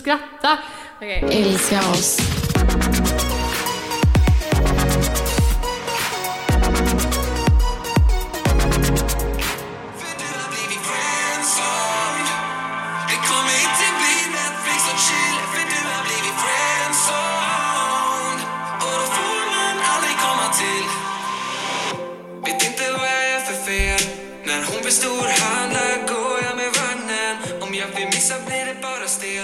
Skratta. 0.00 0.58
Okay. 0.98 1.42
Älska 1.42 1.78
oss. 1.90 2.39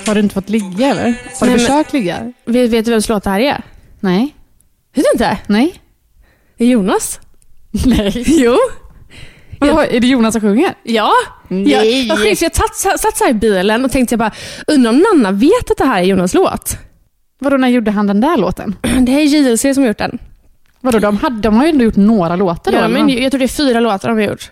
Har 0.06 0.14
du 0.14 0.20
inte 0.20 0.34
fått 0.34 0.48
ligga 0.48 0.86
eller? 0.86 1.04
Har 1.40 1.46
du 1.46 1.50
men- 1.50 1.58
försökt 1.58 1.92
ligga? 1.92 2.32
Vet, 2.44 2.70
vet 2.70 2.84
du 2.84 2.90
vems 2.90 3.08
låt 3.08 3.24
det 3.24 3.30
här 3.30 3.40
är? 3.40 3.62
Nej. 4.00 4.34
Vet 4.94 5.04
du 5.04 5.10
inte? 5.12 5.38
Nej. 5.46 5.74
Det 6.58 6.64
är 6.64 6.68
Jonas. 6.68 7.20
Nej. 7.86 8.12
Jo. 8.26 8.56
Vadå, 9.60 9.80
är 9.80 10.00
det 10.00 10.06
Jonas 10.06 10.32
som 10.32 10.40
sjunger? 10.40 10.74
Ja. 10.82 11.12
Nej. 11.48 11.70
Jag, 11.70 11.86
jag, 11.86 12.18
skit, 12.18 12.42
jag 12.42 12.56
satt, 12.56 13.00
satt, 13.00 13.16
så 13.16 13.24
här 13.24 13.30
i 13.30 13.34
bilen 13.34 13.84
och 13.84 13.92
tänkte 13.92 14.12
jag 14.12 14.18
bara, 14.18 14.32
undrar 14.66 14.90
om 14.90 14.98
Nanna 14.98 15.32
vet 15.32 15.70
att 15.70 15.76
det 15.78 15.84
här 15.84 15.98
är 15.98 16.04
Jonas 16.04 16.34
låt? 16.34 16.76
Vadå, 17.38 17.56
när 17.56 17.68
gjorde 17.68 17.90
han 17.90 18.06
den 18.06 18.20
där 18.20 18.36
låten? 18.36 18.76
Det 19.00 19.12
är 19.12 19.20
JLC 19.20 19.62
som 19.62 19.82
har 19.82 19.88
gjort 19.88 19.98
den. 19.98 20.18
Vadå, 20.80 20.98
de, 20.98 21.16
hade, 21.16 21.40
de 21.40 21.56
har 21.56 21.64
ju 21.64 21.70
ändå 21.70 21.84
gjort 21.84 21.96
några 21.96 22.36
låtar 22.36 22.72
då. 22.72 22.78
Ja, 22.78 22.88
men 22.88 23.08
jag 23.08 23.32
tror 23.32 23.38
det 23.38 23.44
är 23.44 23.48
fyra 23.48 23.80
låtar 23.80 24.08
de 24.08 24.14
har 24.18 24.24
gjort. 24.24 24.50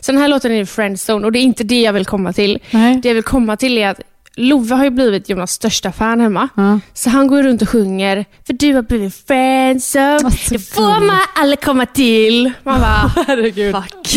Så 0.00 0.12
den 0.12 0.20
här 0.20 0.28
låten 0.28 0.52
är 0.52 0.64
Friendzone 0.64 1.26
och 1.26 1.32
det 1.32 1.38
är 1.38 1.42
inte 1.42 1.64
det 1.64 1.80
jag 1.80 1.92
vill 1.92 2.06
komma 2.06 2.32
till. 2.32 2.58
Nej. 2.70 3.00
Det 3.02 3.08
jag 3.08 3.14
vill 3.14 3.24
komma 3.24 3.56
till 3.56 3.78
är 3.78 3.88
att 3.88 4.00
Love 4.38 4.74
har 4.74 4.84
ju 4.84 4.90
blivit 4.90 5.28
Jonas 5.28 5.52
största 5.52 5.92
fan 5.92 6.20
hemma. 6.20 6.48
Ja. 6.56 6.80
Så 6.94 7.10
han 7.10 7.26
går 7.26 7.42
runt 7.42 7.62
och 7.62 7.68
sjunger, 7.68 8.24
för 8.46 8.52
du 8.52 8.74
har 8.74 8.82
blivit 8.82 9.14
friendzone, 9.26 10.18
Vad 10.22 10.32
så 10.38 10.54
det 10.54 10.58
får 10.58 11.06
man 11.06 11.18
aldrig 11.34 11.60
komma 11.60 11.86
till. 11.86 12.52
Man 12.62 12.80
bara, 12.80 13.12
Herregud. 13.26 13.74
fuck. 13.74 14.16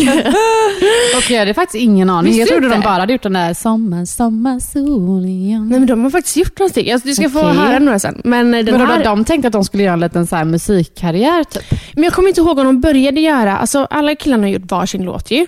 Okej, 1.16 1.32
jag 1.34 1.38
hade 1.38 1.54
faktiskt 1.54 1.82
ingen 1.82 2.10
aning. 2.10 2.26
Visste 2.32 2.40
jag 2.40 2.48
trodde 2.48 2.68
de 2.68 2.74
inte? 2.74 2.84
bara 2.86 3.00
hade 3.00 3.12
gjort 3.12 3.22
den 3.22 3.32
där 3.32 3.54
Sommar, 3.54 4.04
sommar, 4.04 4.58
sol 4.60 5.24
igen. 5.24 5.68
Nej 5.68 5.78
men 5.78 5.86
de 5.88 6.02
har 6.04 6.10
faktiskt 6.10 6.36
gjort 6.36 6.58
någonting. 6.58 6.92
Alltså, 6.92 7.08
du 7.08 7.14
ska 7.14 7.30
få 7.30 7.38
Okej. 7.40 7.52
höra 7.52 7.78
några 7.78 7.98
sen. 7.98 8.20
Men, 8.24 8.54
eh, 8.54 8.64
den 8.64 8.78
Men 8.78 8.86
här, 8.86 8.98
då, 8.98 9.04
de 9.04 9.24
tänkte 9.24 9.46
att 9.46 9.52
de 9.52 9.64
skulle 9.64 9.82
göra 9.82 9.94
en 9.94 10.00
liten 10.00 10.26
så 10.26 10.36
här 10.36 10.44
musikkarriär 10.44 11.44
typ. 11.44 11.64
men 11.94 12.04
jag 12.04 12.12
kommer 12.12 12.28
inte 12.28 12.40
ihåg 12.40 12.58
om 12.58 12.66
de 12.66 12.80
började 12.80 13.20
göra, 13.20 13.58
alltså 13.58 13.86
alla 13.90 14.14
killarna 14.14 14.42
har 14.42 14.48
gjort 14.50 14.70
varsin 14.70 15.02
låt 15.04 15.30
ju. 15.30 15.46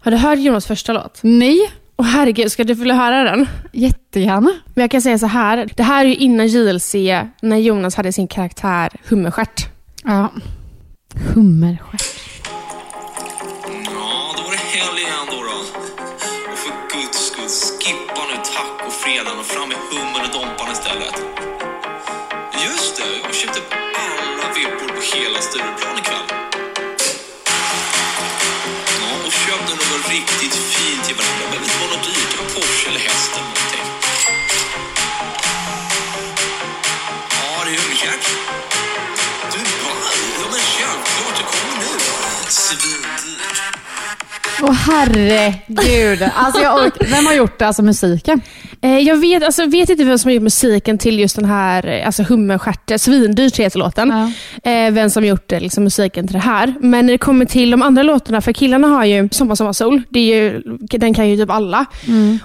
Har 0.00 0.10
du 0.10 0.16
hört 0.16 0.38
Jonas 0.38 0.66
första 0.66 0.92
låt? 0.92 1.18
Nej, 1.22 1.58
Åh 2.02 2.08
herregud, 2.08 2.52
ska 2.52 2.64
du 2.64 2.74
vilja 2.74 2.94
höra 2.94 3.24
den? 3.24 3.48
jättegärna. 3.72 4.50
Men 4.74 4.82
jag 4.82 4.90
kan 4.90 5.02
säga 5.02 5.18
så 5.18 5.26
här, 5.26 5.68
det 5.76 5.82
här 5.82 6.04
är 6.04 6.08
ju 6.08 6.14
innan 6.14 6.46
JLC, 6.46 6.94
när 7.42 7.56
Jonas 7.56 7.94
hade 7.94 8.12
sin 8.12 8.28
karaktär 8.28 8.88
Hummerstjärt. 9.08 9.68
Ja. 10.04 10.32
Hummerstjärt. 11.34 12.02
Ja, 13.84 14.34
då 14.36 14.42
var 14.42 14.50
det 14.50 14.64
helg 14.76 15.00
igen 15.00 15.26
då 15.30 15.36
då 15.48 15.58
Och 16.52 16.58
för 16.62 16.72
guds 16.92 17.18
skull, 17.26 17.50
skippa 17.80 18.22
nu 18.30 18.36
tacofredagen 18.54 19.38
och 19.42 19.48
fram 19.52 19.68
med 19.68 19.78
hummern 19.90 20.22
och 20.26 20.32
dompan 20.38 20.72
istället 20.72 21.16
Just 22.66 22.92
det, 22.96 23.10
jag 23.26 23.34
köpte 23.40 23.60
alla 24.06 24.46
vippor 24.56 24.88
på 24.96 25.02
hela 25.14 25.38
Stureplan 25.48 25.71
Åh 44.64 44.72
herregud. 44.72 46.28
Alltså 46.34 46.62
jag. 46.62 46.90
Vem 47.10 47.26
har 47.26 47.34
gjort 47.34 47.58
det? 47.58 47.66
Alltså 47.66 47.82
musiken? 47.82 48.40
Eh, 48.82 48.98
jag 48.98 49.16
vet, 49.16 49.42
alltså, 49.44 49.66
vet 49.66 49.88
inte 49.88 50.04
vem 50.04 50.18
som 50.18 50.28
har 50.28 50.34
gjort 50.34 50.42
musiken 50.42 50.98
till 50.98 51.18
just 51.20 51.36
den 51.36 51.44
här 51.44 51.86
eh, 51.86 52.06
alltså, 52.06 52.22
Hummerstjärt, 52.22 53.00
Svindyrt 53.00 53.56
heter 53.58 53.78
låten. 53.78 54.10
Eh, 54.64 54.90
vem 54.92 55.10
som 55.10 55.22
har 55.22 55.28
gjort 55.28 55.52
eh, 55.52 55.60
liksom, 55.60 55.84
musiken 55.84 56.26
till 56.26 56.32
det 56.34 56.38
här. 56.42 56.74
Men 56.80 57.06
när 57.06 57.12
det 57.12 57.18
kommer 57.18 57.44
till 57.44 57.70
de 57.70 57.82
andra 57.82 58.02
låtarna, 58.02 58.40
för 58.40 58.52
killarna 58.52 58.88
har 58.88 59.04
ju 59.04 59.28
Sommar, 59.32 59.54
sommar, 59.54 59.72
sol. 59.72 60.02
Det 60.08 60.20
är 60.20 60.42
ju, 60.42 60.62
den 60.98 61.14
kan 61.14 61.28
ju 61.28 61.36
typ 61.36 61.50
alla. 61.50 61.84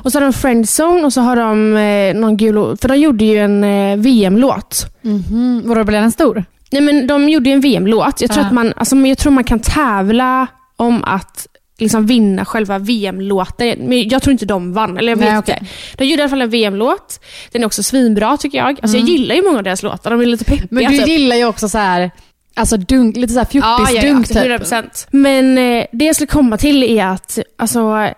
Och 0.03 0.11
så 0.11 0.17
har 0.19 0.23
de 0.23 0.34
Friendzone 0.34 1.03
och 1.03 1.13
så 1.13 1.22
har 1.22 1.35
de 1.35 1.78
eh, 1.78 2.16
någon 2.22 2.38
gul. 2.38 2.78
För 2.81 2.88
de 2.88 2.95
gjorde 2.95 3.25
ju 3.25 3.38
en 3.38 3.63
eh, 3.63 3.97
VM-låt. 3.97 4.85
Mm, 5.03 5.61
vadå, 5.66 5.84
blev 5.84 6.01
den 6.01 6.11
stor? 6.11 6.45
Nej, 6.72 6.81
men 6.81 7.07
de 7.07 7.29
gjorde 7.29 7.49
ju 7.49 7.53
en 7.55 7.61
VM-låt. 7.61 8.22
Jag, 8.22 8.31
tror 8.31 8.41
Ja. 8.44 8.47
att 8.47 8.53
man, 8.53 8.73
alltså, 8.75 8.95
jag 8.95 9.17
tror 9.17 9.31
man 9.31 9.44
kan 9.44 9.59
tävla 9.59 10.47
om 10.78 11.03
att 11.03 11.47
liksom 11.78 12.06
vinna 12.06 12.46
själva 12.46 12.80
VM-låten. 12.80 13.80
Men 13.80 14.10
jag 14.10 14.22
tror 14.22 14.32
inte 14.32 14.46
de 14.46 14.74
vann. 14.74 14.98
Eller 14.98 15.12
jag 15.12 15.18
vet 15.18 15.28
Nej, 15.28 15.38
inte. 15.38 15.52
okej. 15.58 15.70
De 15.98 16.06
gjorde 16.06 16.20
i 16.20 16.24
alla 16.24 16.30
fall 16.30 16.42
en 16.42 16.50
VM-låt. 16.50 17.20
Den 17.52 17.62
är 17.62 17.66
också 17.66 17.84
svinbra 17.84 18.38
tycker 18.38 18.58
jag. 18.58 18.80
Alltså, 18.82 18.98
Jag 18.98 19.10
gillar 19.10 19.36
ju 19.36 19.42
många 19.44 19.58
av 19.58 19.64
deras 19.64 19.84
låtar. 19.84 20.12
De 20.12 20.22
är 20.22 20.26
lite 20.26 20.46
peppiga. 20.46 20.68
Men 20.70 20.92
du 20.92 20.98
typ. 20.98 21.08
gillar 21.08 21.36
ju 21.36 21.46
också 21.46 21.70
så 21.70 21.78
här, 21.78 22.12
alltså 22.56 22.78
dunk, 22.78 23.16
lite 23.16 23.34
så 23.34 23.40
här 23.40 23.48
Ja, 23.52 23.60
ja, 23.62 23.80
ja, 23.80 24.02
fjortisdunk 24.02 24.28
till 24.28 24.36
typ. 24.36 24.72
100%. 24.72 25.08
Men 25.12 25.58
eh, 25.58 25.86
det 25.92 26.06
jag 26.06 26.16
skulle 26.16 26.28
komma 26.28 26.58
till 26.58 26.84
är 26.84 27.06
att 27.06 27.40
alltså, 27.58 28.09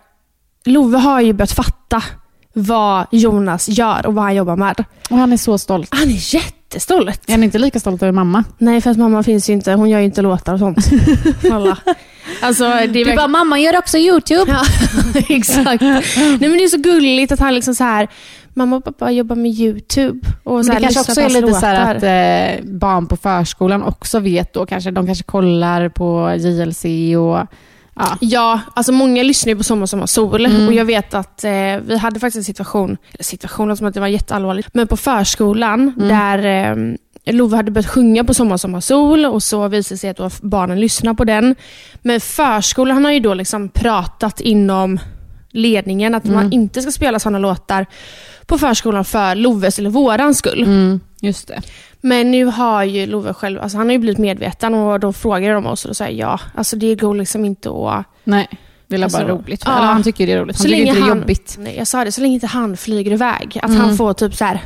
Love 0.66 0.98
har 0.98 1.22
ju 1.22 1.34
börjat 1.34 1.52
fatta 1.52 2.04
vad 2.54 3.06
Jonas 3.12 3.70
gör 3.70 4.06
och 4.06 4.14
vad 4.14 4.24
han 4.24 4.36
jobbar 4.36 4.56
med. 4.56 4.84
Och 5.10 5.18
han 5.18 5.34
är 5.34 5.38
så 5.38 5.58
stolt. 5.58 5.90
Han 5.92 6.10
är 6.10 6.36
jättestolt. 6.36 7.22
Är 7.28 7.32
han 7.32 7.44
inte 7.44 7.58
lika 7.60 7.80
stolt 7.80 8.04
över 8.04 8.12
mamma? 8.12 8.44
Nej, 8.58 8.82
för 8.82 8.92
att 8.92 8.98
mamma 8.98 9.24
finns 9.24 9.50
ju 9.50 9.54
inte. 9.54 9.74
Hon 9.74 9.90
gör 9.90 10.00
ju 10.00 10.06
inte 10.06 10.22
låtar 10.22 10.54
och 10.54 10.60
sånt. 10.60 10.78
Alla. 11.52 11.78
Alltså, 12.42 12.64
det 12.64 12.72
är 13.02 13.06
verkligen- 13.06 13.32
mamma 13.32 13.60
gör 13.60 13.78
också 13.78 13.98
YouTube. 13.98 14.52
Ja, 14.52 14.62
exakt. 15.30 15.82
Nej, 15.82 16.04
men 16.40 16.52
det 16.52 16.64
är 16.64 16.68
så 16.68 16.78
gulligt 16.78 17.32
att 17.32 17.40
han 17.40 17.54
liksom 17.56 17.76
så 17.76 17.84
här, 17.84 18.08
mamma 18.54 18.76
och 18.76 18.84
pappa 18.84 19.12
jobbar 19.12 19.36
med 19.36 19.52
YouTube. 19.52 20.20
Och 20.44 20.66
så 20.66 20.68
Men 20.68 20.84
här, 20.84 20.88
det 20.90 20.94
kanske 20.94 21.00
också 21.12 21.22
är 21.22 21.30
lite 21.30 21.54
så 21.54 21.66
att 21.66 22.04
eh, 22.04 22.66
barn 22.80 23.08
på 23.08 23.18
förskolan 23.18 23.84
också 23.84 24.20
vet 24.20 24.54
då 24.54 24.66
kanske. 24.66 24.92
De 24.92 25.06
kanske 25.06 25.24
kollar 25.24 25.90
på 25.90 26.34
JLC 26.38 26.86
och 27.18 27.48
ja. 27.96 28.18
Ja, 28.22 28.60
alltså 28.74 28.92
många 28.92 29.24
lyssnar 29.24 29.50
ju 29.52 29.58
på 29.58 29.64
Sommar, 29.64 29.86
sommar, 29.86 30.06
sol. 30.06 30.46
Mm. 30.46 30.68
Och 30.68 30.74
jag 30.74 30.86
vet 30.86 31.14
att 31.14 31.44
eh, 31.44 31.52
vi 31.86 31.98
hade 32.02 32.20
faktiskt 32.20 32.38
en 32.38 32.44
situation, 32.44 32.98
eller 33.14 33.24
situation 33.24 33.78
som 33.78 33.88
att 33.88 33.94
det 33.94 34.00
var 34.00 34.08
jätteallvarligt, 34.08 34.70
men 34.74 34.88
på 34.88 34.98
förskolan 34.98 35.94
Mm. 35.98 36.08
där 36.08 36.98
Love 37.32 37.56
hade 37.56 37.72
börjat 37.72 37.90
sjunga 37.90 38.24
på 38.24 38.34
Sommar, 38.34 38.58
sommar, 38.58 38.80
sol 38.80 39.26
och 39.26 39.44
så 39.44 39.68
visade 39.68 39.94
det 39.96 39.98
sig 39.98 40.10
att 40.10 40.18
då 40.18 40.30
barnen 40.42 40.80
lyssnar 40.80 41.14
på 41.14 41.24
den. 41.24 41.56
Men 42.02 42.22
förskolan 42.22 43.06
har 43.06 43.12
ju 43.12 43.20
då 43.20 43.34
liksom 43.34 43.70
pratat 43.70 44.40
inom 44.42 45.00
ledningen 45.52 46.16
att 46.16 46.26
man 46.26 46.54
inte 46.54 46.82
ska 46.82 46.92
spela 46.92 47.20
sådana 47.20 47.40
låtar 47.40 47.86
på 48.46 48.58
förskolan 48.58 49.06
för 49.06 49.36
Loves 49.36 49.80
eller 49.80 49.90
våran 49.90 50.36
skull. 50.36 50.64
Mm, 50.64 51.00
just 51.22 51.48
det. 51.48 51.62
Men 52.02 52.32
nu 52.32 52.46
har 52.46 52.84
ju 52.84 53.06
Love 53.06 53.34
själv, 53.34 53.60
alltså 53.62 53.78
han 53.78 53.88
har 53.88 53.94
ju 53.94 54.00
blivit 54.00 54.18
medveten 54.18 54.74
och 54.74 55.00
då 55.00 55.14
frågar 55.14 55.54
de 55.54 55.66
oss 55.66 55.86
och 55.86 55.90
då 55.90 55.94
säger 55.94 56.20
jag 56.20 56.30
ja, 56.30 56.40
alltså 56.56 56.76
det 56.76 56.96
går 56.96 57.16
liksom 57.16 57.46
inte 57.46 57.70
att... 57.70 58.06
Nej, 58.24 58.48
det 58.88 58.96
är 58.96 59.04
Alltså, 59.04 59.18
bara 59.20 59.28
roligt. 59.28 59.64
ja. 59.66 59.72
Han 59.72 60.04
tycker 60.04 60.28
det 60.28 60.34
är 60.34 60.40
roligt. 60.40 60.56
Han 60.56 60.64
Så 60.64 60.64
tycker 60.70 60.78
inte 60.86 60.94
det 60.94 61.00
är 61.06 61.10
han- 61.10 61.18
jobbigt. 61.20 61.56
Nej, 61.60 61.76
jag 61.78 61.88
sa 61.88 62.04
det, 62.06 62.12
så 62.12 62.22
länge 62.22 62.34
inte 62.34 62.48
han 62.48 62.78
flyger 62.78 63.12
iväg. 63.12 63.60
Att 63.64 63.70
Mm. 63.70 63.82
han 63.82 63.98
får 63.98 64.14
typ 64.14 64.36
så 64.36 64.46
här, 64.46 64.62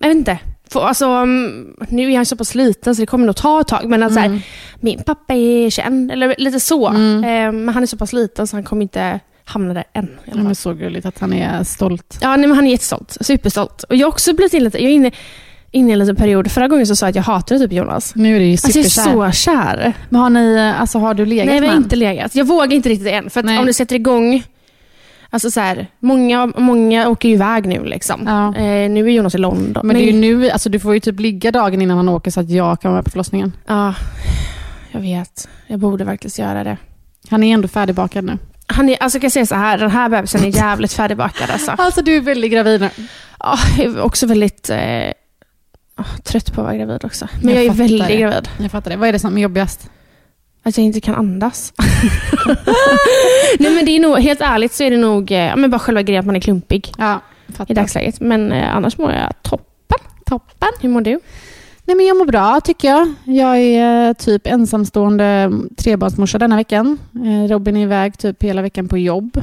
jag 0.00 0.08
vet 0.08 0.16
inte. 0.16 0.38
Få, 0.70 0.80
alltså, 0.80 1.06
mm, 1.06 1.74
nu 1.88 2.12
är 2.12 2.16
han 2.16 2.26
så 2.26 2.36
pass 2.36 2.54
liten 2.54 2.94
så 2.94 3.02
det 3.02 3.06
kommer 3.06 3.26
nog 3.26 3.36
ta 3.36 3.60
ett 3.60 3.68
tag. 3.68 3.88
Men 3.88 4.02
att 4.02 4.12
så 4.12 4.18
Mm. 4.18 4.32
här, 4.32 4.40
min 4.80 5.02
pappa 5.02 5.34
är 5.34 5.70
känd, 5.70 6.10
eller 6.12 6.34
lite 6.38 6.60
så. 6.60 6.86
Eh, 6.88 6.92
men 7.52 7.68
han 7.68 7.82
är 7.82 7.86
så 7.86 7.96
pass 7.96 8.12
liten 8.12 8.46
så 8.46 8.56
han 8.56 8.64
kommer 8.64 8.82
inte 8.82 9.20
hamna 9.44 9.74
där 9.74 9.84
än. 9.92 10.08
Ja, 10.24 10.36
men 10.36 10.54
så 10.54 10.72
gulligt 10.74 11.06
att 11.06 11.18
han 11.18 11.32
är 11.32 11.64
stolt. 11.64 12.18
Ja, 12.20 12.36
nej, 12.36 12.46
men 12.46 12.56
han 12.56 12.66
är 12.66 12.70
jättestolt. 12.70 13.16
Superstolt. 13.20 13.82
Och 13.82 13.96
jag 13.96 14.06
har 14.06 14.12
också 14.12 14.32
blivit 14.34 14.54
in 14.54 14.64
lite, 14.64 14.78
jag 14.82 14.90
är 14.90 14.94
inne, 14.94 15.10
inne 15.70 15.88
i 15.90 15.92
en 15.92 15.98
liten 15.98 16.16
period. 16.16 16.50
Förra 16.50 16.68
gången 16.68 16.86
så 16.86 16.96
sa 16.96 17.06
jag 17.06 17.10
att 17.10 17.16
jag 17.16 17.22
hatade 17.22 17.60
typ 17.60 17.72
Jonas. 17.72 18.14
Nu 18.14 18.36
är 18.36 18.40
det 18.40 18.46
ju 18.46 18.52
Alltså 18.52 18.68
jag 18.78 18.84
är 18.86 18.88
superkär. 18.90 19.30
så 19.30 19.32
kär. 19.32 19.92
Men 20.08 20.20
har, 20.20 20.30
ni, 20.30 20.58
alltså, 20.78 20.98
har 20.98 21.14
du 21.14 21.26
legat 21.26 21.46
Nej, 21.46 21.60
vi 21.60 21.66
har 21.66 21.76
inte 21.76 21.96
legat. 21.96 22.34
Jag 22.34 22.44
vågar 22.44 22.72
inte 22.72 22.88
riktigt 22.88 23.08
än. 23.08 23.30
För 23.30 23.40
att 23.40 23.58
om 23.60 23.66
du 23.66 23.72
sätter 23.72 23.96
igång... 23.96 24.42
Alltså 25.30 25.50
så 25.50 25.60
här, 25.60 25.86
många, 26.00 26.46
många 26.56 27.08
åker 27.08 27.28
ju 27.28 27.34
iväg 27.34 27.66
nu. 27.66 27.84
Liksom. 27.84 28.22
Ja. 28.26 28.54
Eh, 28.62 28.90
nu 28.90 29.06
är 29.06 29.10
Jonas 29.10 29.34
i 29.34 29.38
London. 29.38 29.86
Men 29.86 29.96
det 29.96 30.02
är 30.02 30.12
ju 30.12 30.20
nu, 30.20 30.50
alltså 30.50 30.68
du 30.68 30.80
får 30.80 30.94
ju 30.94 31.00
typ 31.00 31.20
ligga 31.20 31.52
dagen 31.52 31.82
innan 31.82 31.96
han 31.96 32.08
åker 32.08 32.30
så 32.30 32.40
att 32.40 32.50
jag 32.50 32.80
kan 32.80 32.92
vara 32.92 33.02
på 33.02 33.10
förlossningen. 33.10 33.52
Ja, 33.66 33.94
jag 34.90 35.00
vet. 35.00 35.48
Jag 35.66 35.80
borde 35.80 36.04
faktiskt 36.04 36.38
göra 36.38 36.64
det. 36.64 36.76
Han 37.30 37.42
är 37.42 37.54
ändå 37.54 37.68
färdigbakad 37.68 38.24
nu. 38.24 38.38
Han 38.66 38.88
är, 38.88 39.02
alltså 39.02 39.18
kan 39.18 39.24
jag 39.24 39.32
säga 39.32 39.46
så 39.46 39.54
här, 39.54 39.78
den 39.78 39.90
här 39.90 40.08
bebisen 40.08 40.44
är 40.44 40.56
jävligt 40.56 40.92
färdigbakad. 40.92 41.50
Alltså. 41.50 41.70
Alltså 41.78 42.02
du 42.02 42.16
är 42.16 42.20
väldigt 42.20 42.52
gravid 42.52 42.80
nu. 42.80 42.90
Ja, 43.40 43.58
jag 43.78 43.86
är 43.86 44.00
också 44.00 44.26
väldigt 44.26 44.70
eh, 44.70 45.12
trött 46.24 46.52
på 46.54 46.60
att 46.60 46.66
vara 46.66 46.76
gravid 46.76 47.04
också. 47.04 47.28
Men 47.42 47.54
Jag 47.54 47.64
jag, 47.64 47.74
är 47.74 47.76
väldigt 47.78 48.06
det. 48.08 48.16
gravid. 48.16 48.48
Jag 48.58 48.70
fattar 48.70 48.90
det. 48.90 48.96
Vad 48.96 49.08
är 49.08 49.12
det 49.12 49.18
som 49.18 49.36
är 49.38 49.42
jobbigast? 49.42 49.90
Att 50.62 50.76
jag 50.76 50.86
inte 50.86 51.00
kan 51.00 51.14
andas. 51.14 51.72
Nej 53.58 53.74
men 53.74 53.84
det 53.84 53.90
är 53.96 54.00
nog, 54.00 54.18
helt 54.18 54.40
ärligt 54.40 54.72
så 54.72 54.82
är 54.84 54.90
det 54.90 54.96
nog 54.96 55.32
eh, 55.32 55.38
ja, 55.38 55.56
men 55.56 55.70
bara 55.70 55.78
själva 55.78 56.02
grejen 56.02 56.20
att 56.20 56.26
man 56.26 56.36
är 56.36 56.40
klumpig 56.40 56.92
Ja, 56.98 57.20
i 57.68 57.74
dagsläget. 57.74 58.20
Men 58.20 58.52
eh, 58.52 58.76
annars 58.76 58.98
mår 58.98 59.12
jag 59.12 59.42
toppen. 59.42 59.98
Toppen. 60.26 60.68
Hur 60.80 60.88
mår 60.88 61.00
du? 61.00 61.20
Nej 61.84 61.96
men 61.96 62.06
jag 62.06 62.16
mår 62.16 62.24
bra 62.26 62.60
tycker 62.64 62.88
jag. 62.88 63.14
Jag 63.24 63.58
är 63.58 64.08
eh, 64.08 64.12
typ 64.12 64.46
ensamstående 64.46 65.52
trebarnsmorsa 65.76 66.38
denna 66.38 66.56
veckan. 66.56 66.98
Eh, 67.14 67.48
Robin 67.48 67.76
är 67.76 67.82
iväg 67.82 68.18
typ 68.18 68.42
hela 68.42 68.62
veckan 68.62 68.88
på 68.88 68.98
jobb. 68.98 69.42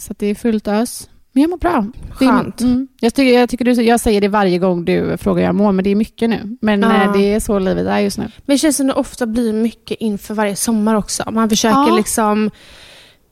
Så 0.00 0.14
det 0.18 0.26
är 0.26 0.34
fullt 0.34 0.68
ös. 0.68 1.08
Men 1.38 1.42
jag 1.42 1.50
mår 1.50 1.58
bra. 1.58 1.86
Det 2.18 2.24
är- 2.24 2.28
Skönt. 2.28 2.60
Mm. 2.60 2.88
Jag, 3.00 3.14
tycker, 3.14 3.38
jag, 3.40 3.48
tycker 3.48 3.64
du, 3.64 3.72
jag 3.72 4.00
säger 4.00 4.20
det 4.20 4.28
varje 4.28 4.58
gång 4.58 4.84
du 4.84 5.16
frågar 5.16 5.40
hur 5.40 5.46
jag 5.46 5.54
mår, 5.54 5.72
men 5.72 5.84
det 5.84 5.90
är 5.90 5.94
mycket 5.94 6.30
nu. 6.30 6.56
Men 6.60 6.80
Ja. 6.82 7.02
eh, 7.04 7.12
det 7.12 7.34
är 7.34 7.40
så 7.40 7.58
livet 7.58 7.86
är 7.86 7.98
just 7.98 8.18
nu. 8.18 8.24
Men 8.24 8.54
det 8.54 8.58
känns 8.58 8.76
som 8.76 8.86
det 8.86 8.92
ofta 8.92 9.26
blir 9.26 9.52
mycket 9.52 9.96
inför 10.00 10.34
varje 10.34 10.56
sommar 10.56 10.94
också. 10.94 11.30
Man 11.30 11.48
försöker 11.48 11.88
Ja. 11.90 11.96
liksom 11.96 12.50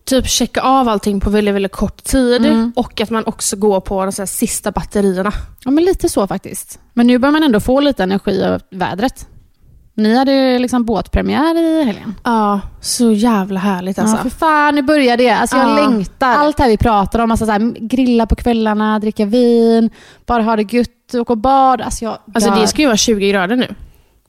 typ 0.04 0.26
checka 0.28 0.60
av 0.60 0.88
allting 0.88 1.20
på 1.20 1.30
väldigt, 1.30 1.54
väldigt 1.54 1.72
kort 1.72 2.04
tid. 2.04 2.46
Mm. 2.46 2.72
Och 2.76 3.00
att 3.00 3.10
man 3.10 3.24
också 3.26 3.56
går 3.56 3.80
på 3.80 4.02
de 4.04 4.12
så 4.12 4.26
sista 4.26 4.70
batterierna. 4.72 5.32
Ja, 5.64 5.70
men 5.70 5.84
lite 5.84 6.08
så 6.08 6.26
faktiskt. 6.26 6.78
Men 6.92 7.06
nu 7.06 7.18
börjar 7.18 7.32
man 7.32 7.42
ändå 7.42 7.60
få 7.60 7.80
lite 7.80 8.02
energi 8.02 8.44
av 8.44 8.60
vädret. 8.70 9.28
Ni 9.96 10.16
hade 10.16 10.32
ju 10.32 10.58
liksom 10.58 10.84
båtpremiär 10.84 11.58
i 11.58 11.84
helgen. 11.84 12.14
Ja, 12.24 12.60
så 12.80 13.12
jävla 13.12 13.60
härligt 13.60 13.98
alltså. 13.98 14.16
Ja, 14.16 14.22
för 14.22 14.30
fan, 14.30 14.74
nu 14.74 14.82
börjar 14.82 15.16
det. 15.16 15.30
Alltså, 15.30 15.56
jag 15.56 15.68
Ja. 15.70 15.74
längtar. 15.88 16.34
Allt 16.36 16.56
det 16.56 16.62
här 16.62 16.70
vi 16.70 16.76
pratar 16.76 17.18
om, 17.18 17.30
alltså, 17.30 17.46
så 17.46 17.52
här, 17.52 17.74
grilla 17.88 18.26
på 18.26 18.36
kvällarna, 18.36 18.98
dricka 18.98 19.24
vin, 19.24 19.90
bara 20.26 20.42
ha 20.42 20.56
det 20.56 20.72
gött, 20.72 21.14
åka 21.14 21.32
och 21.32 21.38
bad. 21.38 21.80
Alltså, 21.80 22.04
jag, 22.04 22.18
Alltså 22.34 22.50
dör. 22.50 22.60
det 22.60 22.66
ska 22.68 22.82
ju 22.82 22.86
vara 22.88 22.96
20 22.96 23.30
grader 23.32 23.56
nu. 23.56 23.74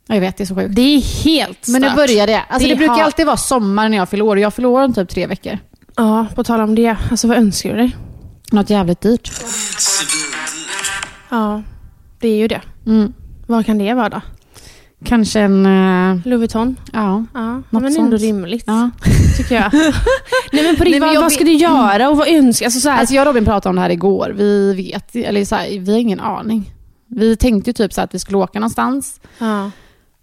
Ja, 0.08 0.16
Jag 0.16 0.22
vet, 0.22 0.38
det 0.38 0.44
är 0.44 0.46
så 0.46 0.56
sjukt. 0.56 0.76
Det 0.76 0.82
är 0.82 1.24
helt 1.24 1.68
Men 1.68 1.82
nu 1.82 1.88
stört. 1.88 1.96
börjar 1.98 2.28
det. 2.28 2.42
Alltså, 2.50 2.68
det, 2.68 2.74
Det 2.74 2.78
brukar 2.78 2.94
har- 2.96 3.02
alltid 3.04 3.26
vara 3.26 3.38
sommar 3.38 3.90
när 3.90 3.98
jag 3.98 4.10
fyller 4.10 4.26
år. 4.26 4.40
Jag 4.40 4.54
fyller 4.54 4.70
år 4.70 4.84
om 4.84 4.94
typ 4.94 5.10
tre 5.10 5.28
veckor. 5.28 5.58
Ja, 5.96 6.26
på 6.36 6.44
tal 6.44 6.62
om 6.62 6.76
det. 6.76 6.96
Alltså 7.12 7.28
vad 7.28 7.38
önskar 7.38 7.70
du 7.70 7.76
dig? 7.78 7.96
Något 8.52 8.70
jävligt 8.70 9.02
dyrt. 9.02 9.32
Ja, 11.30 11.62
det 12.20 12.28
är 12.28 12.36
ju 12.38 12.48
det. 12.48 12.62
Mm. 12.86 13.14
Vad 13.48 13.66
kan 13.66 13.78
det 13.78 13.94
vara 13.94 14.10
då? 14.10 14.22
Kanske 15.06 15.40
en... 15.40 15.66
eh, 15.66 16.16
Louis 16.26 16.40
Vuitton? 16.40 16.76
ja. 16.94 17.26
Ja, 17.34 17.54
Något 17.56 17.64
men 17.72 17.86
ändå 17.86 17.92
sånt. 18.18 18.22
rimligt. 18.22 18.64
ja. 18.68 18.90
Tycker 19.38 19.56
jag. 19.56 19.74
Nej 20.52 20.64
men 20.64 20.76
på 20.76 20.84
riktigt, 20.84 21.02
vad, 21.02 21.16
vad 21.22 21.32
ska 21.32 21.44
du 21.44 21.54
göra 21.54 22.10
och 22.10 22.18
vad 22.18 22.28
önskar 22.28 22.66
Alltså 22.66 22.80
så 22.80 22.90
här, 22.90 23.00
Alltså 23.00 23.16
jag 23.16 23.22
och 23.22 23.28
Robin 23.28 23.46
pratade 23.46 23.70
om 23.70 23.76
det 23.76 23.82
här 23.82 23.90
igår. 23.90 24.34
Vi 24.38 24.74
vet, 24.74 25.16
eller 25.16 25.46
så 25.46 25.56
här, 25.56 25.80
vi 25.80 25.92
har 25.92 26.00
ingen 26.00 26.20
aning. 26.20 26.74
Vi 27.10 27.36
tänkte 27.36 27.70
ju 27.70 27.74
typ 27.74 27.94
så 27.94 28.02
att 28.02 28.14
vi 28.16 28.20
skulle 28.20 28.38
åka 28.38 28.60
någonstans. 28.60 29.20
ja, 29.40 29.72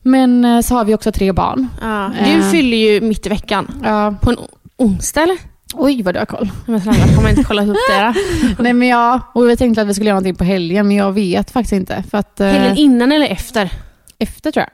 Men 0.03 0.45
eh, 0.45 0.61
så 0.61 0.75
har 0.75 0.85
vi 0.85 0.95
också 0.95 1.13
tre 1.13 1.33
barn. 1.33 1.69
ja. 1.81 2.13
Eh. 2.15 2.37
Du 2.37 2.43
fyller 2.51 2.77
ju 2.77 3.01
mitt 3.01 3.27
i 3.27 3.29
veckan. 3.29 3.81
Ja. 3.85 4.15
På 4.23 4.31
en 4.31 4.37
onsdag 4.77 5.23
eller? 5.23 5.37
Oj, 5.75 6.03
vad 6.03 6.15
du 6.15 6.19
har 6.19 6.27
koll. 6.27 6.51
Men 6.67 6.81
snälla, 6.81 7.05
har 7.15 7.23
man 7.23 7.31
inte 7.31 7.45
kollat 7.45 7.69
upp 7.69 7.77
det? 7.91 8.15
då? 8.57 8.63
Nej 8.63 8.73
men 8.73 8.89
jag, 8.89 9.21
och 9.35 9.49
vi 9.49 9.57
tänkte 9.57 9.83
att 9.83 9.89
vi 9.89 9.95
skulle 9.95 10.09
göra 10.09 10.15
någonting 10.17 10.35
på 10.35 10.45
helgen, 10.45 10.89
men 10.89 10.97
jag 10.97 11.13
vet 11.13 11.51
faktiskt 11.51 11.73
inte. 11.73 12.05
För 12.11 12.19
att, 12.19 12.39
Helgen 12.39 12.77
innan 12.77 13.13
eller 13.13 13.27
efter? 13.27 13.71
Efter 14.19 14.51
tror 14.51 14.63
jag. 14.63 14.71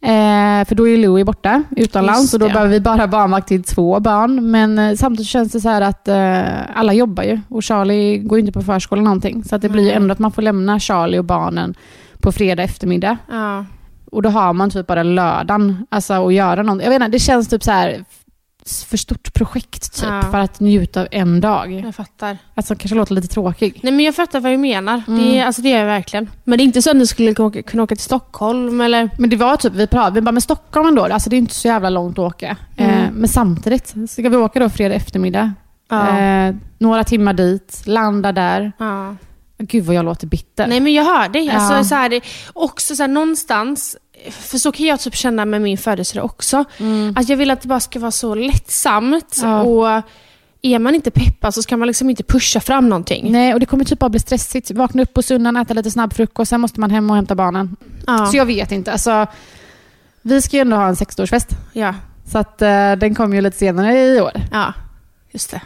Eh, 0.00 0.64
för 0.64 0.74
då 0.74 0.88
är 0.88 0.96
Louie 0.96 1.24
borta 1.24 1.62
utomlands 1.76 2.20
Just 2.20 2.34
och 2.34 2.40
då 2.40 2.46
behöver 2.46 2.70
vi 2.70 2.80
bara 2.80 3.06
barnvakt 3.06 3.48
till 3.48 3.62
två 3.62 4.00
barn. 4.00 4.50
Men 4.50 4.78
eh, 4.78 4.94
samtidigt 4.94 5.28
känns 5.28 5.52
det 5.52 5.60
så 5.60 5.68
här 5.68 5.80
att 5.80 6.08
eh, 6.08 6.76
alla 6.78 6.92
jobbar 6.92 7.22
ju 7.22 7.40
och 7.48 7.64
Charlie 7.64 8.18
går 8.18 8.38
ju 8.38 8.40
inte 8.40 8.52
på 8.52 8.62
förskola 8.62 9.02
någonting. 9.02 9.44
Så 9.44 9.56
att 9.56 9.62
det 9.62 9.68
blir 9.68 9.84
ju 9.84 9.90
ändå 9.90 10.12
att 10.12 10.18
man 10.18 10.32
får 10.32 10.42
lämna 10.42 10.80
Charlie 10.80 11.18
och 11.18 11.24
barnen 11.24 11.74
på 12.20 12.32
fredag 12.32 12.62
eftermiddag. 12.62 13.16
Ja. 13.30 13.64
Och 14.10 14.22
då 14.22 14.28
har 14.28 14.52
man 14.52 14.70
typ 14.70 14.86
bara 14.86 15.02
lördagen 15.02 15.86
alltså, 15.88 16.26
att 16.26 16.34
göra 16.34 16.62
någonting. 16.62 16.84
Jag 16.84 16.90
vet 16.90 17.02
inte, 17.02 17.16
det 17.16 17.18
känns 17.18 17.48
typ 17.48 17.64
så 17.64 17.70
här 17.70 18.04
för 18.88 18.96
stort 18.96 19.34
projekt 19.34 19.94
typ, 19.96 20.04
Ja. 20.08 20.22
för 20.30 20.38
att 20.38 20.60
njuta 20.60 21.00
av 21.00 21.08
en 21.10 21.40
dag. 21.40 21.72
Jag 21.72 21.94
fattar. 21.94 22.38
Alltså 22.54 22.74
kanske 22.74 22.94
låter 22.96 23.14
lite 23.14 23.28
tråkig. 23.28 23.80
Nej 23.82 23.92
men 23.92 24.04
jag 24.04 24.14
fattar 24.14 24.40
vad 24.40 24.52
du 24.52 24.56
menar. 24.56 25.02
Mm. 25.08 25.20
Det, 25.22 25.40
alltså, 25.40 25.62
det 25.62 25.68
gör 25.68 25.78
jag 25.78 25.86
verkligen. 25.86 26.30
Men 26.44 26.58
det 26.58 26.62
är 26.62 26.64
inte 26.64 26.82
så 26.82 26.90
att 26.90 26.96
ni 26.96 27.06
skulle 27.06 27.34
kunna 27.34 27.48
åka, 27.48 27.62
kunna 27.62 27.82
åka 27.82 27.94
till 27.96 28.04
Stockholm 28.04 28.80
eller? 28.80 29.10
Men 29.18 29.30
det 29.30 29.36
var 29.36 29.56
typ, 29.56 29.72
vi 29.72 29.86
pratade, 29.86 30.14
vi 30.14 30.20
bara, 30.20 30.32
med 30.32 30.42
Stockholm 30.42 30.88
ändå, 30.88 31.04
alltså 31.04 31.30
det 31.30 31.36
är 31.36 31.38
inte 31.38 31.54
så 31.54 31.68
jävla 31.68 31.90
långt 31.90 32.18
att 32.18 32.24
åka. 32.24 32.56
Mm. 32.76 32.90
Eh, 33.04 33.10
men 33.12 33.28
samtidigt, 33.28 33.94
ska 34.08 34.28
vi 34.28 34.36
åka 34.36 34.60
då 34.60 34.68
fredag 34.68 34.94
eftermiddag? 34.94 35.52
Ja. 35.90 36.18
Eh, 36.18 36.54
några 36.78 37.04
timmar 37.04 37.32
dit, 37.32 37.82
landa 37.86 38.32
där. 38.32 38.72
ja. 38.78 39.14
Gud 39.58 39.84
vad 39.84 39.94
jag 39.96 40.04
låter 40.04 40.26
bitter. 40.26 40.66
Nej 40.66 40.80
men 40.80 40.94
jag 40.94 41.04
hör 41.04 41.28
dig. 41.28 41.50
Alltså, 41.50 41.74
Ja. 41.74 41.84
så 41.84 41.94
här, 41.94 42.20
också 42.52 42.96
så 42.96 43.02
här, 43.02 43.08
någonstans, 43.08 43.96
för 44.30 44.58
så 44.58 44.72
kan 44.72 44.86
jag 44.86 45.00
typ 45.00 45.14
känna 45.14 45.44
med 45.44 45.62
min 45.62 45.78
födelsedag 45.78 46.24
också. 46.24 46.64
Att 47.16 47.28
jag 47.28 47.36
vill 47.36 47.50
att 47.50 47.60
det 47.62 47.68
bara 47.68 47.80
ska 47.80 47.98
vara 47.98 48.10
så 48.10 48.34
lättsamt. 48.34 49.40
Ja. 49.42 49.62
Och 49.62 50.02
är 50.62 50.78
man 50.78 50.94
inte 50.94 51.10
peppad 51.10 51.54
så 51.54 51.62
ska 51.62 51.76
man 51.76 51.86
liksom 51.88 52.10
inte 52.10 52.22
pusha 52.22 52.60
fram 52.60 52.88
någonting. 52.88 53.32
Nej, 53.32 53.54
och 53.54 53.60
det 53.60 53.66
kommer 53.66 53.84
typ 53.84 53.98
bara 53.98 54.10
bli 54.10 54.20
stressigt. 54.20 54.70
Vakna 54.70 55.02
upp 55.02 55.14
på 55.14 55.22
söndagen, 55.22 55.56
äta 55.56 55.74
lite 55.74 55.90
snabb 55.90 56.12
frukost, 56.14 56.48
sen 56.48 56.60
måste 56.60 56.80
man 56.80 56.90
hem 56.90 57.10
och 57.10 57.16
hämta 57.16 57.34
barnen. 57.34 57.76
Ja. 58.06 58.26
Så 58.26 58.36
jag 58.36 58.46
vet 58.46 58.72
inte. 58.72 58.92
Alltså, 58.92 59.26
vi 60.22 60.42
ska 60.42 60.56
ju 60.56 60.60
ändå 60.60 60.76
ha 60.76 60.88
en 60.88 60.94
60-årsfest. 60.94 61.48
ja. 61.72 61.94
Så 62.32 62.38
att, 62.38 62.62
eh, 62.62 62.92
den 62.92 63.14
kommer 63.14 63.36
ju 63.36 63.40
lite 63.42 63.58
senare 63.58 64.04
i 64.06 64.20
år. 64.20 64.32
ja, 64.52 64.72
just 65.32 65.50
det. 65.50 65.60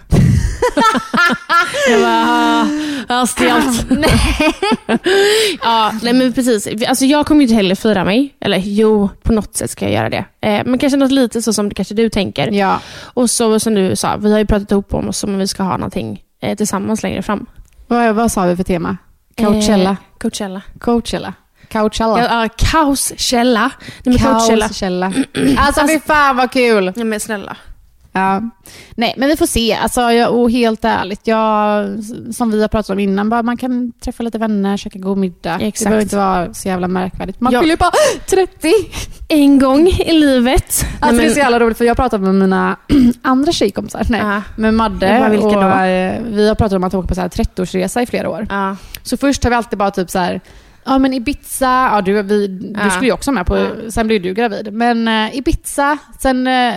Jag 1.90 2.00
bara, 2.00 2.68
ja, 3.08 3.26
stelt. 3.26 3.86
ja, 5.62 5.92
nej 6.02 6.12
men 6.12 6.32
precis. 6.32 6.68
Alltså 6.88 7.04
jag 7.04 7.26
kommer 7.26 7.40
ju 7.40 7.44
inte 7.46 7.54
heller 7.54 7.74
fira 7.74 8.04
mig. 8.04 8.34
Eller 8.40 8.58
jo, 8.58 9.08
på 9.22 9.32
något 9.32 9.56
sätt 9.56 9.70
ska 9.70 9.84
jag 9.84 9.94
göra 9.94 10.10
det. 10.10 10.24
Eh, 10.40 10.62
men 10.66 10.78
kanske 10.78 10.96
något 10.96 11.12
lite 11.12 11.42
så 11.42 11.52
som 11.52 11.68
det 11.68 11.74
kanske 11.74 11.94
du 11.94 12.08
tänker. 12.08 12.52
Ja. 12.52 12.80
Och 13.02 13.30
så 13.30 13.60
som 13.60 13.74
du 13.74 13.96
sa, 13.96 14.16
vi 14.16 14.32
har 14.32 14.38
ju 14.38 14.46
pratat 14.46 14.72
ihop 14.72 14.94
om 14.94 15.08
oss 15.08 15.24
om 15.24 15.38
vi 15.38 15.46
ska 15.46 15.62
ha 15.62 15.76
någonting 15.76 16.22
eh, 16.42 16.56
tillsammans 16.56 17.02
längre 17.02 17.22
fram. 17.22 17.46
Vad, 17.86 18.14
vad 18.14 18.32
sa 18.32 18.44
vi 18.44 18.56
för 18.56 18.64
tema? 18.64 18.96
Coachella? 19.36 19.90
Eh, 19.90 19.96
Coachella. 20.18 20.62
Coachella? 20.78 21.34
Coachella? 21.72 22.18
Ja, 22.18 22.48
kaoskälla. 22.56 23.70
Nej 24.04 24.18
men 24.18 24.18
Coachella. 24.18 24.68
Coachella. 24.68 25.12
Alltså 25.58 25.86
fy 25.86 26.00
fan 26.00 26.36
vad 26.36 26.50
kul! 26.52 26.92
Nej 26.96 27.04
men 27.04 27.20
snälla. 27.20 27.56
Ja. 28.12 28.42
Nej, 28.94 29.14
men 29.16 29.28
vi 29.28 29.36
får 29.36 29.46
se. 29.46 29.74
Alltså, 29.74 30.00
jag, 30.00 30.34
och 30.34 30.50
helt 30.50 30.84
ärligt, 30.84 31.26
jag, 31.26 31.88
som 32.34 32.50
vi 32.50 32.60
har 32.60 32.68
pratat 32.68 32.90
om 32.90 32.98
innan, 32.98 33.28
bara 33.30 33.42
man 33.42 33.56
kan 33.56 33.92
träffa 34.04 34.22
lite 34.22 34.38
vänner, 34.38 34.76
käka 34.76 34.98
god 34.98 35.18
middag. 35.18 35.58
Det 35.58 35.64
Exakt. 35.64 35.84
behöver 35.84 36.02
inte 36.02 36.16
vara 36.16 36.54
så 36.54 36.68
jävla 36.68 36.88
märkvärdigt. 36.88 37.40
Man 37.40 37.52
Ja. 37.52 37.60
fyller 37.60 37.72
ju 37.72 37.76
bara 37.76 37.90
30! 38.30 38.72
En 39.28 39.58
gång 39.58 39.86
i 39.88 40.12
livet. 40.12 40.86
Alltså, 41.00 41.16
Nej, 41.16 41.24
Det 41.26 41.30
är 41.30 41.34
så 41.34 41.38
jävla 41.38 41.60
roligt, 41.60 41.78
för 41.78 41.84
jag 41.84 41.90
har 41.90 41.96
pratat 41.96 42.20
med 42.20 42.34
mina 42.34 42.76
andra 43.22 43.52
tjejkompisar, 43.52 44.06
nej, 44.10 44.20
Ja. 44.20 44.42
med 44.56 44.74
Madde. 44.74 45.38
och, 45.38 45.52
då? 45.52 45.60
eh, 45.60 46.22
vi 46.28 46.48
har 46.48 46.54
pratat 46.54 46.72
om 46.76 46.84
att 46.84 46.94
åka 46.94 47.08
på 47.08 47.14
så 47.14 47.20
här 47.20 47.28
30-årsresa 47.28 48.02
i 48.02 48.06
flera 48.06 48.28
år. 48.30 48.46
Ja. 48.50 48.76
Så 49.02 49.16
först 49.16 49.42
har 49.44 49.50
vi 49.50 49.56
alltid 49.56 49.78
bara 49.78 49.90
typ 49.90 50.10
så 50.10 50.18
här, 50.18 50.40
Ja 50.84 50.98
men 50.98 51.14
Ibiza, 51.14 51.90
ja 51.92 52.00
du, 52.04 52.22
vi, 52.22 52.46
du 52.84 52.90
skulle 52.90 53.06
ju 53.06 53.12
också 53.12 53.32
med 53.32 53.46
på, 53.46 53.68
sen 53.90 54.06
blev 54.06 54.22
du 54.22 54.34
gravid. 54.34 54.72
Men 54.72 55.08
uh, 55.08 55.36
Ibiza, 55.36 55.98
sen 56.20 56.46
uh, 56.46 56.74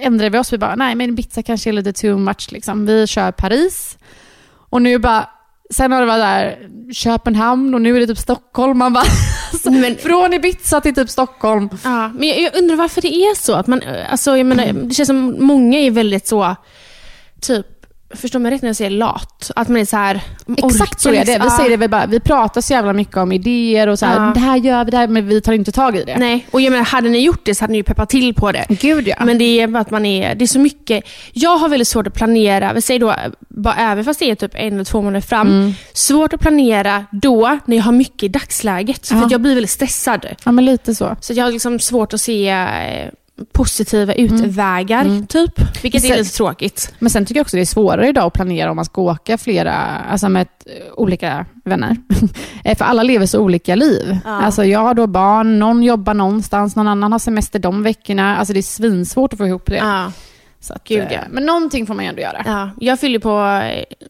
ändrade 0.00 0.30
vi 0.30 0.38
oss, 0.38 0.52
vi 0.52 0.58
bara 0.58 0.74
nej 0.76 0.94
men 0.94 1.10
Ibiza 1.10 1.42
kanske 1.42 1.70
är 1.70 1.72
lite 1.72 1.92
too 1.92 2.18
much 2.18 2.52
liksom. 2.52 2.86
Vi 2.86 3.06
kör 3.06 3.32
Paris. 3.32 3.98
Och 4.70 4.82
nu 4.82 4.98
bara, 4.98 5.28
sen 5.74 5.92
har 5.92 6.00
det 6.00 6.06
varit 6.06 6.22
där 6.22 6.58
Köpenhamn 6.92 7.74
och 7.74 7.80
nu 7.80 7.96
är 7.96 8.00
det 8.00 8.06
typ 8.06 8.18
Stockholm. 8.18 8.78
Man 8.78 8.92
bara, 8.92 9.04
alltså, 9.52 9.70
Men- 9.70 9.96
från 9.96 10.32
Ibiza 10.32 10.80
till 10.80 10.94
typ 10.94 11.10
Stockholm. 11.10 11.68
Ja, 11.84 12.08
men 12.08 12.28
jag, 12.28 12.40
jag 12.40 12.56
undrar 12.56 12.76
varför 12.76 13.02
det 13.02 13.14
är 13.14 13.34
så. 13.34 13.54
Att 13.54 13.66
man, 13.66 13.82
alltså, 14.10 14.36
jag 14.36 14.46
menar, 14.46 14.72
det 14.72 14.94
känns 14.94 15.06
som 15.06 15.36
många 15.46 15.78
är 15.78 15.90
väldigt 15.90 16.26
så, 16.26 16.56
typ, 17.40 17.66
förstår 18.14 18.38
man 18.38 18.50
rätt 18.50 18.62
när 18.62 18.68
jag 18.68 18.76
säger 18.76 18.90
lat? 18.90 19.50
Att 19.56 19.68
man 19.68 19.80
är 19.80 19.84
så 19.84 19.96
här... 19.96 20.20
Exakt 20.56 21.00
så 21.00 21.08
är 21.08 21.24
det. 21.24 21.40
Vi 21.44 21.50
säger 21.50 21.70
det 21.70 21.76
väl 21.76 21.90
bara, 21.90 22.06
vi 22.06 22.20
pratar 22.20 22.60
så 22.60 22.72
jävla 22.72 22.92
mycket 22.92 23.16
om 23.16 23.32
idéer 23.32 23.86
och 23.86 23.98
så 23.98 24.06
här, 24.06 24.26
Ja. 24.26 24.32
det 24.34 24.40
här 24.40 24.56
gör 24.56 24.84
vi, 24.84 24.90
det 24.90 24.96
här, 24.96 25.08
men 25.08 25.28
vi 25.28 25.40
tar 25.40 25.52
inte 25.52 25.72
tag 25.72 25.96
i 25.96 26.04
det. 26.04 26.16
Nej, 26.18 26.46
och 26.50 26.60
jag 26.60 26.70
menar, 26.70 26.84
hade 26.84 27.08
ni 27.08 27.18
gjort 27.18 27.40
det 27.44 27.54
så 27.54 27.62
hade 27.64 27.72
ni 27.72 27.78
ju 27.78 27.82
peppat 27.84 28.08
till 28.08 28.34
på 28.34 28.52
det. 28.52 28.66
Gud 28.68 29.08
ja. 29.08 29.16
Men 29.24 29.38
det 29.38 29.60
är 29.60 29.66
bara 29.68 29.80
att 29.80 29.90
man 29.90 30.06
är, 30.06 30.34
det 30.34 30.44
är 30.44 30.46
så 30.46 30.58
mycket. 30.58 31.04
Jag 31.32 31.56
har 31.56 31.68
väldigt 31.68 31.88
svårt 31.88 32.06
att 32.06 32.14
planera, 32.14 32.72
vi 32.72 32.80
säger 32.82 33.00
då, 33.00 33.14
bara, 33.48 33.74
även 33.74 34.04
fast 34.04 34.20
det 34.20 34.30
är 34.30 34.34
typ 34.34 34.54
en 34.54 34.74
eller 34.74 34.84
två 34.84 35.02
månader 35.02 35.20
fram, 35.20 35.46
Mm. 35.48 35.72
svårt 35.92 36.32
att 36.32 36.40
planera 36.40 37.04
då 37.12 37.58
när 37.64 37.76
jag 37.76 37.84
har 37.84 37.92
mycket 37.92 38.22
i 38.22 38.28
dagsläget. 38.28 39.08
För 39.08 39.16
Ja. 39.16 39.24
att 39.24 39.30
jag 39.32 39.40
blir 39.40 39.54
väldigt 39.54 39.70
stressad. 39.70 40.26
ja 40.44 40.52
men 40.52 40.64
lite 40.64 40.94
så. 40.94 41.16
Så 41.20 41.32
jag 41.32 41.44
har 41.44 41.52
liksom 41.52 41.78
svårt 41.78 42.12
att 42.14 42.20
se 42.20 42.48
eh, 42.48 43.08
positiva 43.52 44.14
utvägar, 44.14 45.26
typ. 45.26 45.82
Vilket 45.82 46.04
är 46.04 46.08
Sen- 46.08 46.18
lite 46.18 46.36
tråkigt. 46.36 46.94
Men 46.98 47.10
sen 47.10 47.26
tycker 47.26 47.38
jag 47.38 47.44
också 47.44 47.56
det 47.56 47.62
är 47.62 47.66
svårare 47.66 48.08
idag 48.08 48.24
att 48.24 48.32
planera 48.32 48.70
om 48.70 48.76
man 48.76 48.84
ska 48.84 49.02
åka 49.02 49.38
flera, 49.38 49.74
alltså 50.10 50.28
med 50.28 50.42
ett, 50.42 50.66
olika 50.96 51.46
vänner. 51.64 51.96
Eh, 52.64 52.76
För 52.76 52.84
alla 52.84 53.02
lever 53.02 53.26
så 53.26 53.40
olika 53.40 53.74
liv. 53.74 54.18
Ja. 54.24 54.30
Alltså 54.30 54.64
jag 54.64 54.80
har 54.80 54.94
då 54.94 55.06
barn, 55.06 55.58
någon 55.58 55.82
jobbar 55.82 56.14
någonstans, 56.14 56.76
någon 56.76 56.88
annan 56.88 57.12
har 57.12 57.18
semester 57.18 57.58
de 57.58 57.82
veckorna. 57.82 58.36
Alltså 58.36 58.52
det 58.52 58.60
är 58.60 58.62
svinsvårt 58.62 59.32
att 59.32 59.38
få 59.38 59.46
ihop 59.46 59.66
det. 59.66 59.76
Ja. 59.76 60.12
Så 60.60 60.74
att, 60.74 60.84
Gud, 60.84 60.98
eh, 61.04 61.12
ja. 61.12 61.20
Men 61.30 61.46
någonting 61.46 61.86
får 61.86 61.94
man 61.94 62.04
ju 62.04 62.08
ändå 62.08 62.22
göra. 62.22 62.42
Ja, 62.46 62.70
jag 62.80 63.00
fyller 63.00 63.18
på 63.18 63.40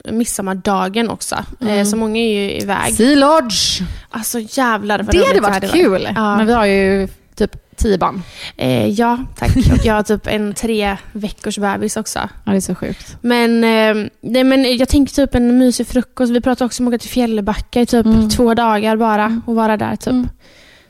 eh, 0.06 0.12
midsommardagen 0.12 1.10
också. 1.10 1.36
Eh, 1.68 1.84
så 1.84 1.96
många 1.96 2.20
är 2.20 2.28
ju 2.42 2.50
iväg. 2.52 2.94
Sea 2.94 3.14
Lodge! 3.16 3.80
Alltså 4.10 4.38
jävlar 4.40 4.98
vad 4.98 5.14
Det 5.14 5.26
hade 5.26 5.40
varit 5.40 5.54
hade 5.54 5.68
kul. 5.68 6.08
Ja. 6.14 6.36
Men 6.36 6.46
vi 6.46 6.52
har 6.52 6.66
ju 6.66 7.08
typ 7.34 7.56
tio 7.76 7.98
barn. 7.98 8.22
Eh, 8.56 8.86
ja, 8.88 9.18
tack. 9.36 9.56
Och 9.56 9.84
jag 9.84 9.94
har 9.94 10.02
typ 10.02 10.26
en 10.26 10.54
tre 10.54 10.96
veckors 11.12 11.58
bebis 11.58 11.96
också. 11.96 12.18
Ja, 12.44 12.50
det 12.52 12.56
är 12.56 12.60
så 12.60 12.74
sjukt. 12.74 13.16
Men, 13.20 13.64
eh, 13.64 14.10
nej, 14.20 14.44
men 14.44 14.76
jag 14.76 14.88
tänker 14.88 15.14
typ 15.14 15.34
en 15.34 15.58
mysig 15.58 15.86
frukost. 15.86 16.32
Vi 16.32 16.40
pratar 16.40 16.66
också 16.66 16.82
om 16.82 16.88
att 16.88 16.94
åka 16.94 16.98
till 16.98 17.10
Fjällbacka 17.10 17.80
i 17.80 17.86
typ 17.86 18.06
Mm. 18.06 18.28
två 18.28 18.54
dagar 18.54 18.96
bara 18.96 19.40
och 19.46 19.54
vara 19.54 19.76
där. 19.76 19.96
typ. 19.96 20.06
Mm. 20.06 20.28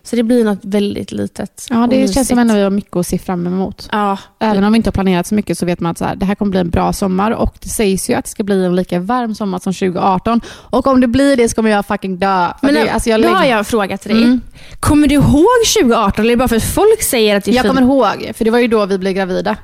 Så 0.06 0.16
det 0.16 0.22
blir 0.22 0.44
något 0.44 0.58
väldigt 0.62 1.12
litet 1.12 1.66
Ja, 1.70 1.86
det 1.90 2.14
känns 2.14 2.28
som 2.28 2.38
ändå 2.38 2.54
vi 2.54 2.62
har 2.62 2.70
mycket 2.70 2.96
att 2.96 3.06
se 3.06 3.18
fram 3.18 3.46
emot. 3.46 3.88
Ja, 3.92 4.18
Även 4.40 4.64
om 4.64 4.72
vi 4.72 4.76
inte 4.76 4.88
har 4.88 4.92
planerat 4.92 5.26
så 5.26 5.34
mycket 5.34 5.58
så 5.58 5.66
vet 5.66 5.80
man 5.80 5.90
att 5.92 5.98
så 5.98 6.04
här, 6.04 6.16
det 6.16 6.26
här 6.26 6.34
kommer 6.34 6.50
bli 6.50 6.60
en 6.60 6.70
bra 6.70 6.92
sommar 6.92 7.30
och 7.30 7.54
det 7.62 7.68
sägs 7.68 8.10
ju 8.10 8.14
att 8.14 8.24
det 8.24 8.30
ska 8.30 8.42
bli 8.44 8.64
en 8.64 8.76
lika 8.76 9.00
varm 9.00 9.34
sommar 9.34 9.58
som 9.58 9.72
2018. 9.72 10.40
Och 10.48 10.86
om 10.86 11.00
det 11.00 11.06
blir 11.06 11.36
det 11.36 11.48
så 11.48 11.54
kommer 11.54 11.70
jag 11.70 11.86
fucking 11.86 12.18
dö. 12.18 12.48
Men 12.62 12.74
det, 12.74 12.90
alltså 12.90 13.10
jag, 13.10 13.20
nu 13.20 13.26
har 13.26 13.34
lägger- 13.34 13.50
jag 13.50 13.58
en 13.58 13.64
fråga 13.64 13.98
till 13.98 14.10
dig. 14.14 14.22
Mm. 14.22 14.40
Kommer 14.80 15.08
du 15.08 15.14
ihåg 15.14 15.46
2018 15.82 16.20
eller 16.20 16.32
är 16.32 16.36
det 16.36 16.38
bara 16.38 16.48
för 16.48 16.56
att 16.56 16.64
folk 16.74 17.02
säger 17.02 17.36
att 17.36 17.44
det 17.44 17.50
är 17.50 17.54
jag 17.54 17.62
fint? 17.64 17.74
kommer 17.74 17.86
ihåg, 17.86 18.32
för 18.36 18.44
det 18.44 18.50
var 18.50 18.58
ju 18.58 18.68
då 18.68 18.86
vi 18.86 18.98
blev 18.98 19.12
gravida. 19.12 19.56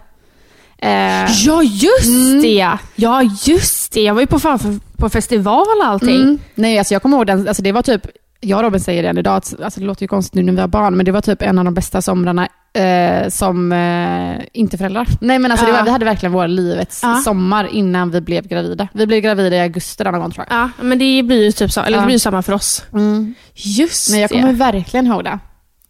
Eh, 0.79 1.31
Ja, 1.47 1.63
just 1.63 2.07
Mm. 2.09 2.43
det! 2.43 2.69
Ja, 2.97 3.23
just 3.45 3.93
det. 3.93 4.01
Jag 4.03 4.15
var 4.15 4.21
ju 4.21 4.27
på, 4.27 4.39
fan 4.41 4.81
på 4.97 5.09
festival 5.11 5.67
och 5.81 5.87
allting. 5.87 6.17
mm. 6.23 6.39
Nej, 6.55 6.79
alltså 6.79 6.95
jag 6.95 7.03
kommer 7.03 7.17
ihåg 7.17 7.27
den, 7.27 7.49
alltså 7.49 7.63
det 7.63 7.73
var 7.73 7.83
typ, 7.83 8.07
jag 8.45 8.57
och 8.59 8.63
Robin 8.65 8.81
säger 8.81 9.03
det 9.03 9.09
än 9.09 9.19
idag, 9.19 9.37
att- 9.37 9.61
alltså 9.61 9.81
det 9.81 9.87
låter 9.87 10.03
ju 10.03 10.09
konstigt 10.09 10.35
nu 10.35 10.43
när 10.43 10.53
vi 10.53 10.61
har 10.61 10.69
barn, 10.69 10.97
men 10.97 11.07
det 11.07 11.13
var 11.13 11.21
typ 11.21 11.43
en 11.43 11.59
av 11.59 11.65
de 11.65 11.75
bästa 11.75 12.03
somrarna 12.03 12.49
eh, 12.75 13.29
som 13.29 13.73
eh, 13.73 14.45
inte 14.53 14.79
föräldrar. 14.79 15.07
Nej 15.21 15.39
men 15.39 15.51
alltså 15.51 15.67
det 15.67 15.73
Ja. 15.73 15.77
var, 15.79 15.85
vi 15.85 15.91
hade 15.91 16.05
verkligen 16.05 16.33
vår 16.33 16.49
livets 16.49 17.01
Ja. 17.03 17.15
sommar 17.25 17.65
innan 17.73 18.11
vi 18.11 18.21
blev 18.21 18.47
gravida. 18.49 18.89
Vi 18.93 19.07
blev 19.07 19.21
gravida 19.21 19.57
i 19.57 19.61
augusti 19.61 20.05
denna 20.05 20.19
gång 20.19 20.31
tror 20.31 20.47
jag. 20.51 20.59
Ja, 20.59 20.71
men 20.81 20.99
det 20.99 21.23
blir 21.23 21.45
ju 21.45 21.53
typ 21.53 21.73
så, 21.73 21.81
eller 21.81 22.01
det 22.01 22.07
blir 22.07 22.19
samma 22.19 22.43
för 22.43 22.53
oss. 22.53 22.85
Just 23.55 24.11
Men 24.11 24.21
jag 24.21 24.31
det. 24.31 24.41
kommer 24.41 24.53
verkligen 24.53 25.07
ihåg 25.07 25.25
det. 25.25 25.39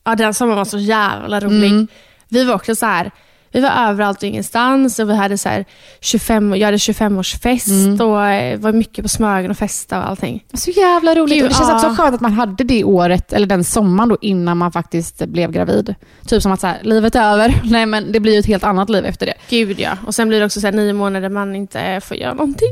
Ja, 0.04 0.14
den 0.14 0.34
sommaren 0.34 0.58
var 0.58 0.64
så 0.64 0.78
jävla 0.78 1.40
rolig. 1.40 1.70
Mm. 1.70 1.88
Vi 2.28 2.44
var 2.44 2.54
också 2.54 2.74
så 2.74 2.86
här, 2.86 3.10
vi 3.52 3.60
var 3.60 3.70
överallt 3.88 4.18
och 4.18 4.24
ingenstans 4.24 4.98
och 4.98 5.10
vi 5.10 5.14
hade 5.14 5.38
så 5.38 5.48
här 5.48 5.64
25, 6.00 6.54
jag 6.56 6.66
hade 6.66 6.76
25-årsfest 6.76 7.68
Mm. 7.86 8.00
och 8.00 8.24
eh, 8.24 8.58
var 8.58 8.72
mycket 8.72 9.04
på 9.04 9.08
Smögen 9.08 9.50
och 9.50 9.56
festa 9.56 9.98
och 9.98 10.08
allting. 10.08 10.44
Så 10.54 10.70
jävla 10.70 11.14
roligt. 11.14 11.34
Gud, 11.34 11.42
och 11.42 11.48
det 11.48 11.54
känns 11.54 11.68
ja. 11.68 11.76
också 11.76 12.02
skönt 12.02 12.14
att 12.14 12.20
man 12.20 12.32
hade 12.32 12.64
det 12.64 12.84
året, 12.84 13.32
eller 13.32 13.46
den 13.46 13.64
sommaren 13.64 14.08
då, 14.08 14.18
innan 14.20 14.56
man 14.58 14.72
faktiskt 14.72 15.26
blev 15.26 15.52
gravid. 15.52 15.94
Typ 16.26 16.42
som 16.42 16.52
att 16.52 16.60
så 16.60 16.66
här, 16.66 16.78
livet 16.82 17.14
är 17.14 17.22
över. 17.32 17.60
Nej 17.64 17.86
men 17.86 18.12
det 18.12 18.20
blir 18.20 18.32
ju 18.32 18.38
ett 18.38 18.46
helt 18.46 18.64
annat 18.64 18.90
liv 18.90 19.04
efter 19.04 19.26
det. 19.26 19.34
Gud 19.50 19.80
ja. 19.80 19.90
Och 20.06 20.14
sen 20.14 20.28
blir 20.28 20.38
det 20.40 20.46
också 20.46 20.60
så 20.60 20.66
här 20.66 20.74
nio 20.74 20.92
månader 20.92 21.28
man 21.28 21.56
inte 21.56 22.00
får 22.04 22.16
göra 22.16 22.34
någonting. 22.34 22.68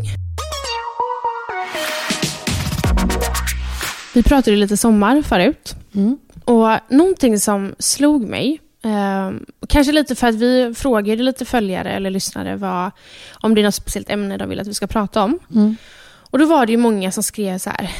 Vi 4.15 4.23
pratade 4.23 4.57
lite 4.57 4.77
sommar 4.77 5.23
förut. 5.23 5.75
Och 6.45 6.69
någonting 6.89 7.41
som 7.41 7.75
slog 7.79 8.29
mig, 8.29 8.61
eh, 8.83 9.31
kanske 9.69 9.93
lite 9.93 10.15
för 10.15 10.27
att 10.27 10.35
vi 10.35 10.75
frågade 10.75 11.23
lite 11.23 11.45
följare 11.45 11.91
eller 11.93 12.11
lyssnare 12.11 12.57
vad, 12.57 12.91
om 13.41 13.55
det 13.55 13.61
är 13.61 13.65
något 13.65 13.75
speciellt 13.75 14.11
ämne 14.11 14.37
de 14.37 14.49
vill 14.49 14.61
att 14.61 14.67
vi 14.67 14.75
ska 14.75 14.87
prata 14.87 15.23
om. 15.23 15.39
Och 16.31 16.39
då 16.39 16.47
var 16.47 16.67
det 16.67 16.73
ju 16.73 16.79
många 16.79 17.13
som 17.13 17.23
skrev 17.23 17.59
så 17.59 17.71
här, 17.71 17.91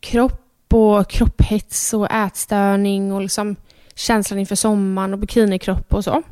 kropp 0.00 0.44
och 0.74 1.10
kropphets 1.10 1.94
och 1.94 2.10
ätstörning 2.10 3.12
och 3.12 3.22
liksom 3.22 3.56
känslan 3.94 4.40
inför 4.40 4.54
sommaren 4.56 5.12
och 5.12 5.18
bikinikropp 5.18 5.94
och 5.94 6.04
så. 6.04 6.22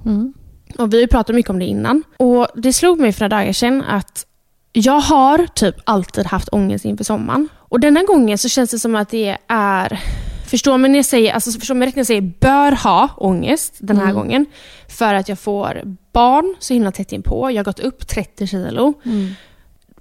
Och 0.79 0.95
vi 0.95 1.07
pratat 1.07 1.37
mycket 1.37 1.51
om 1.51 1.59
det 1.59 1.65
innan. 1.65 2.03
Och 2.17 2.49
det 2.55 2.73
slog 2.73 3.01
mig 3.01 3.13
för 3.13 3.21
några 3.25 3.37
dagar 3.37 3.53
sedan 3.53 3.83
att 3.83 4.27
jag 4.73 5.01
har 5.01 5.47
typ 5.55 5.75
alltid 5.85 6.27
haft 6.27 6.49
ångest 6.53 6.85
inför 6.85 7.05
sommaren. 7.05 7.49
Och 7.57 7.81
denna 7.81 8.03
gången 8.03 8.39
så 8.39 8.49
känns 8.49 8.71
det 8.71 8.79
som 8.79 8.95
att 8.95 9.09
det 9.09 9.37
är 9.49 10.01
Förstår 10.47 10.79
mig 10.79 10.91
när 10.91 10.99
jag 10.99 11.07
säger, 11.07 11.33
alltså 11.33 11.53
förstår 11.53 11.75
mig 11.75 11.89
rätt 11.89 11.95
när 11.95 12.01
jag 12.01 12.07
säger 12.07 12.33
bör 12.41 12.73
ha 12.73 13.09
ångest 13.17 13.75
den 13.79 13.97
här 13.97 14.13
gången. 14.13 14.47
För 14.89 15.15
att 15.15 15.29
jag 15.29 15.39
får 15.39 15.97
barn 16.13 16.55
så 16.59 16.75
himla 16.75 16.93
tätt 16.93 17.13
inpå. 17.13 17.51
Jag 17.51 17.59
har 17.59 17.65
gått 17.65 17.81
upp 17.81 18.09
30 18.09 18.47
kilo. 18.47 18.95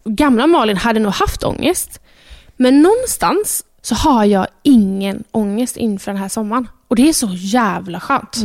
Gamla 0.03 0.47
Malin 0.47 0.77
hade 0.77 0.99
nog 0.99 1.13
haft 1.13 1.43
ångest. 1.43 2.01
Men 2.57 2.81
någonstans 2.81 3.65
så 3.81 3.95
har 3.95 4.25
jag 4.25 4.47
ingen 4.63 5.23
ångest 5.31 5.77
inför 5.77 6.11
den 6.11 6.21
här 6.21 6.29
sommaren. 6.29 6.67
Och 6.87 6.95
det 6.95 7.09
är 7.09 7.13
så 7.13 7.29
jävla 7.31 7.99
skönt. 7.99 8.37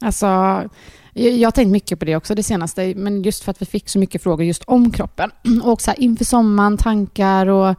Alltså, 0.00 0.26
jag, 1.14 1.32
jag 1.32 1.46
har 1.46 1.50
tänkt 1.50 1.70
mycket 1.70 1.98
på 1.98 2.04
det 2.04 2.16
också 2.16 2.34
det 2.34 2.42
senaste, 2.42 2.94
men 2.96 3.22
just 3.22 3.44
för 3.44 3.50
att 3.50 3.62
vi 3.62 3.66
fick 3.66 3.88
så 3.88 3.98
mycket 3.98 4.22
frågor 4.22 4.46
just 4.46 4.64
om 4.64 4.92
kroppen. 4.92 5.30
Och 5.64 5.80
så 5.80 5.90
här, 5.90 6.00
inför 6.00 6.24
sommaren, 6.24 6.76
tankar 6.76 7.46
och, 7.46 7.74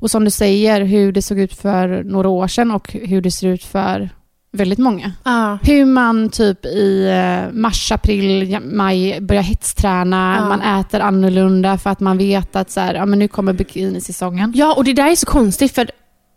och 0.00 0.10
som 0.10 0.24
du 0.24 0.30
säger, 0.30 0.80
hur 0.80 1.12
det 1.12 1.22
såg 1.22 1.38
ut 1.38 1.54
för 1.54 2.02
några 2.04 2.28
år 2.28 2.48
sedan 2.48 2.70
och 2.70 2.92
hur 2.92 3.20
det 3.20 3.30
ser 3.30 3.46
ut 3.48 3.64
för 3.64 4.10
väldigt 4.52 4.78
många. 4.78 5.12
Ja. 5.24 5.58
Hur 5.62 5.84
man 5.84 6.28
typ 6.30 6.66
i 6.66 7.06
eh, 7.08 7.52
mars, 7.52 7.92
april, 7.92 8.58
maj 8.60 9.20
börjar 9.20 9.42
hetsträna, 9.42 10.36
Ja. 10.40 10.48
man 10.48 10.80
äter 10.80 11.00
annorlunda 11.00 11.78
för 11.78 11.90
att 11.90 12.00
man 12.00 12.18
vet 12.18 12.56
att 12.56 12.70
så 12.70 12.80
här, 12.80 12.94
ja, 12.94 13.06
men 13.06 13.18
nu 13.18 13.28
kommer 13.28 13.52
bikinisäsongen. 13.52 14.52
Ja, 14.56 14.74
och 14.76 14.84
det 14.84 14.92
där 14.92 15.10
är 15.10 15.16
så 15.16 15.26
konstigt 15.26 15.74
för 15.74 15.90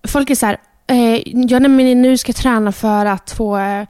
folk 0.08 0.30
är 0.30 0.36
så 0.36 0.46
här, 0.46 0.58
eh, 0.88 1.22
ja, 1.26 1.60
men 1.60 2.02
nu 2.02 2.18
ska 2.18 2.30
jag 2.30 2.36
träna 2.36 2.72
för 2.72 3.06
att 3.06 3.32
få 3.32 3.58
eh, 3.58 3.86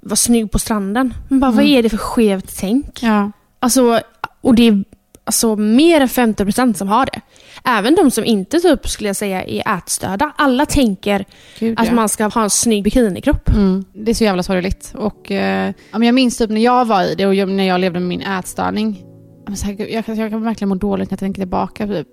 vara 0.00 0.16
snygg 0.16 0.50
på 0.50 0.58
stranden. 0.58 1.14
Men 1.28 1.40
bara, 1.40 1.50
vad 1.50 1.64
är 1.64 1.82
det 1.82 1.88
för 1.88 1.96
skevt 1.96 2.56
tänk? 2.60 3.02
Ja. 3.02 3.30
Alltså, 3.60 4.00
och 4.40 4.54
det 4.54 4.68
är 4.68 4.84
alltså, 5.28 5.56
mer 5.56 6.00
än 6.00 6.08
50% 6.08 6.72
som 6.74 6.88
har 6.88 7.06
det. 7.06 7.20
Även 7.64 7.94
de 7.94 8.10
som 8.10 8.24
inte 8.24 8.60
typ, 8.60 8.88
skulle 8.88 9.08
jag 9.08 9.16
säga 9.16 9.42
är 9.44 9.76
ätstörda. 9.78 10.32
Alla 10.36 10.66
tänker 10.66 11.24
Gud, 11.58 11.80
att 11.80 11.86
ja. 11.86 11.92
man 11.94 12.08
ska 12.08 12.26
ha 12.26 12.42
en 12.42 12.50
snygg 12.50 12.84
bikinikropp. 12.84 13.48
Mm. 13.48 13.84
Det 13.94 14.10
är 14.10 14.14
så 14.14 14.24
jävla 14.24 14.42
sorgligt. 14.42 14.92
Och, 14.96 15.30
eh, 15.30 15.72
jag 15.92 16.14
minns 16.14 16.38
typ 16.38 16.50
när 16.50 16.60
jag 16.60 16.84
var 16.84 17.02
i 17.02 17.14
det 17.14 17.26
och 17.26 17.34
jag, 17.34 17.48
när 17.48 17.64
jag 17.64 17.80
levde 17.80 18.00
med 18.00 18.08
min 18.08 18.20
ätstörning. 18.22 19.04
Jag, 19.88 20.04
kan- 20.06 20.16
jag 20.16 20.30
kan 20.30 20.42
verkligen 20.44 20.68
må 20.68 20.74
dåligt 20.74 21.10
när 21.10 21.14
jag 21.14 21.20
tänker 21.20 21.42
tillbaka. 21.42 21.86
Typ. 21.86 22.06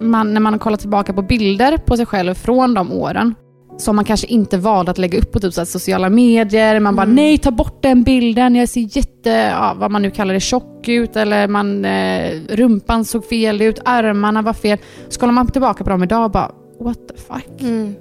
Man, 0.00 0.34
när 0.34 0.40
man 0.40 0.58
kollar 0.58 0.76
tillbaka 0.76 1.12
på 1.12 1.22
bilder 1.22 1.76
på 1.76 1.96
sig 1.96 2.06
själv 2.06 2.34
från 2.34 2.74
de 2.74 2.92
åren 2.92 3.34
som 3.78 3.96
man 3.96 4.04
kanske 4.04 4.26
inte 4.26 4.56
valde 4.58 4.90
att 4.90 4.98
lägga 4.98 5.18
upp 5.18 5.32
på 5.32 5.40
typ 5.40 5.54
så 5.54 5.66
sociala 5.66 6.08
medier. 6.10 6.80
Man 6.80 6.96
bara 6.96 7.02
Mm. 7.02 7.14
nej, 7.14 7.38
ta 7.38 7.50
bort 7.50 7.82
den 7.82 8.02
bilden. 8.02 8.54
Jag 8.56 8.68
ser 8.68 8.96
jätte, 8.96 9.30
ja, 9.30 9.74
vad 9.78 9.90
man 9.90 10.02
nu 10.02 10.10
kallar 10.10 10.34
det, 10.34 10.40
tjock 10.40 10.88
ut. 10.88 11.16
Eller 11.16 11.48
man, 11.48 11.84
eh, 11.84 12.30
rumpan 12.48 13.04
såg 13.04 13.24
fel 13.28 13.62
ut, 13.62 13.78
armarna 13.84 14.42
var 14.42 14.52
fel. 14.52 14.78
Så 15.08 15.20
kollar 15.20 15.32
man 15.32 15.46
tillbaka 15.46 15.84
på 15.84 15.90
dem 15.90 16.02
idag 16.02 16.24
och 16.24 16.30
bara 16.30 16.50
what 16.80 16.98
the 17.08 17.14
fuck. 17.16 17.60
Mm. 17.60 17.94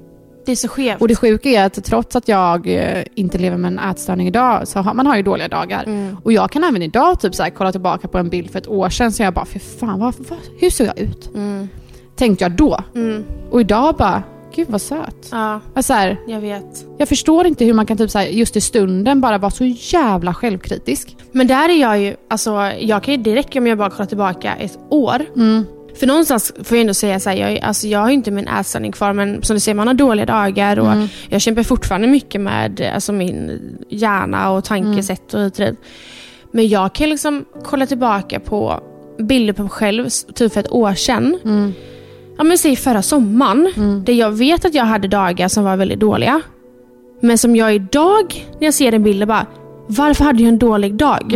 Det 0.46 0.52
är 0.52 0.56
så 0.56 0.68
skevt. 0.68 1.02
Och 1.02 1.08
det 1.08 1.16
sjuka 1.16 1.50
är 1.50 1.66
att 1.66 1.84
trots 1.84 2.16
att 2.16 2.28
jag 2.28 2.68
eh, 2.68 3.04
inte 3.16 3.38
lever 3.38 3.58
med 3.58 3.72
en 3.72 3.80
ätstörning 3.80 4.28
idag 4.28 4.68
så 4.68 4.80
har 4.80 4.94
man 4.94 5.08
har 5.08 5.16
ju 5.16 5.24
dåliga 5.24 5.48
dagar. 5.48 5.84
Mm. 5.84 6.18
Och 6.24 6.34
jag 6.34 6.52
kan 6.52 6.64
även 6.64 6.82
idag 6.82 7.20
typ 7.20 7.36
så 7.36 7.44
här, 7.44 7.50
kolla 7.50 7.72
tillbaka 7.72 8.08
på 8.08 8.18
en 8.18 8.30
bild 8.30 8.52
för 8.52 8.60
ett 8.60 8.68
år 8.68 8.90
sedan 8.90 9.12
så 9.12 9.24
jag 9.24 9.34
bara, 9.34 9.46
för 9.46 9.60
fan, 9.60 10.00
vad, 10.00 10.14
vad, 10.30 10.40
hur 10.60 10.70
såg 10.70 10.88
jag 10.88 11.00
ut? 11.00 11.30
Mm. 11.36 11.68
Tänkte 12.16 12.44
jag 12.46 12.52
då. 12.52 12.80
Mm. 12.96 13.24
Och 13.52 13.62
idag 13.62 13.96
bara, 13.98 14.24
gud 14.56 14.68
vad 14.70 14.82
söt. 14.82 15.28
Ja, 15.32 15.60
Alltså 15.76 15.88
så 15.88 15.94
här, 15.94 16.18
jag 16.28 16.42
vet. 16.42 16.86
jag 16.98 17.08
förstår 17.10 17.48
inte 17.48 17.66
hur 17.66 17.74
man 17.74 17.86
kan 17.86 17.98
typ 17.98 18.12
så 18.12 18.20
här, 18.20 18.26
just 18.26 18.56
i 18.56 18.62
stunden 18.62 19.22
bara 19.22 19.38
vara 19.38 19.52
så 19.52 19.66
jävla 19.66 20.34
självkritisk. 20.34 21.16
Men 21.32 21.48
där 21.48 21.70
är 21.70 21.82
jag 21.82 22.00
ju, 22.02 22.16
alltså 22.30 22.52
jag 22.80 23.04
kan 23.04 23.14
ju 23.14 23.18
direkt 23.24 23.56
om 23.56 23.68
jag 23.68 23.78
bara 23.78 23.90
kollar 23.90 24.06
tillbaka 24.06 24.56
ett 24.56 24.80
år. 24.90 25.26
Mm. 25.36 25.66
För 26.00 26.08
någonstans 26.08 26.54
får 26.64 26.78
jag 26.78 26.82
ändå 26.82 26.94
säga 26.94 27.20
så 27.20 27.30
här, 27.30 27.38
jag, 27.38 27.60
alltså 27.60 27.88
jag 27.88 28.00
har 28.00 28.10
inte 28.10 28.32
min 28.32 28.48
ätstörning 28.48 28.92
kvar 28.92 29.14
men 29.14 29.44
som 29.44 29.54
du 29.56 29.60
säger, 29.60 29.76
man 29.76 29.88
har 29.88 29.94
dåliga 29.94 30.26
dagar 30.26 30.80
och 30.80 30.92
Mm. 30.92 31.08
jag 31.30 31.42
kämpar 31.42 31.64
fortfarande 31.64 32.08
mycket 32.08 32.42
med 32.42 32.92
alltså, 32.96 33.14
min 33.14 33.60
hjärna 33.90 34.52
och 34.52 34.64
tankesätt 34.64 35.34
och 35.34 35.40
hit 35.42 35.60
och 35.60 35.66
dit. 35.66 35.76
Men 36.52 36.68
jag 36.68 36.96
kan 36.96 37.10
liksom 37.10 37.46
kolla 37.64 37.86
tillbaka 37.86 38.40
på 38.40 38.80
bilder 39.20 39.54
på 39.54 39.62
mig 39.62 39.72
själv, 39.72 40.10
typ 40.36 40.54
för 40.54 40.60
ett 40.60 40.72
år 40.72 40.94
sedan. 40.94 41.38
Mm. 41.46 41.74
Ja 42.38 42.44
men 42.44 42.58
säg 42.58 42.76
förra 42.76 43.02
sommaren, 43.02 44.04
där 44.06 44.14
jag 44.14 44.32
vet 44.32 44.66
att 44.66 44.74
jag 44.76 44.86
hade 44.86 45.08
dagar 45.08 45.48
som 45.48 45.64
var 45.64 45.78
väldigt 45.78 46.00
dåliga. 46.00 46.42
Men 47.22 47.38
som 47.38 47.56
jag 47.56 47.76
idag, 47.76 48.46
när 48.60 48.68
jag 48.68 48.74
ser 48.74 48.92
en 48.94 49.04
bild, 49.04 49.28
bara 49.28 49.46
varför 49.88 50.24
hade 50.26 50.44
jag 50.44 50.50
en 50.50 50.60
dålig 50.60 50.96
dag? 50.96 51.34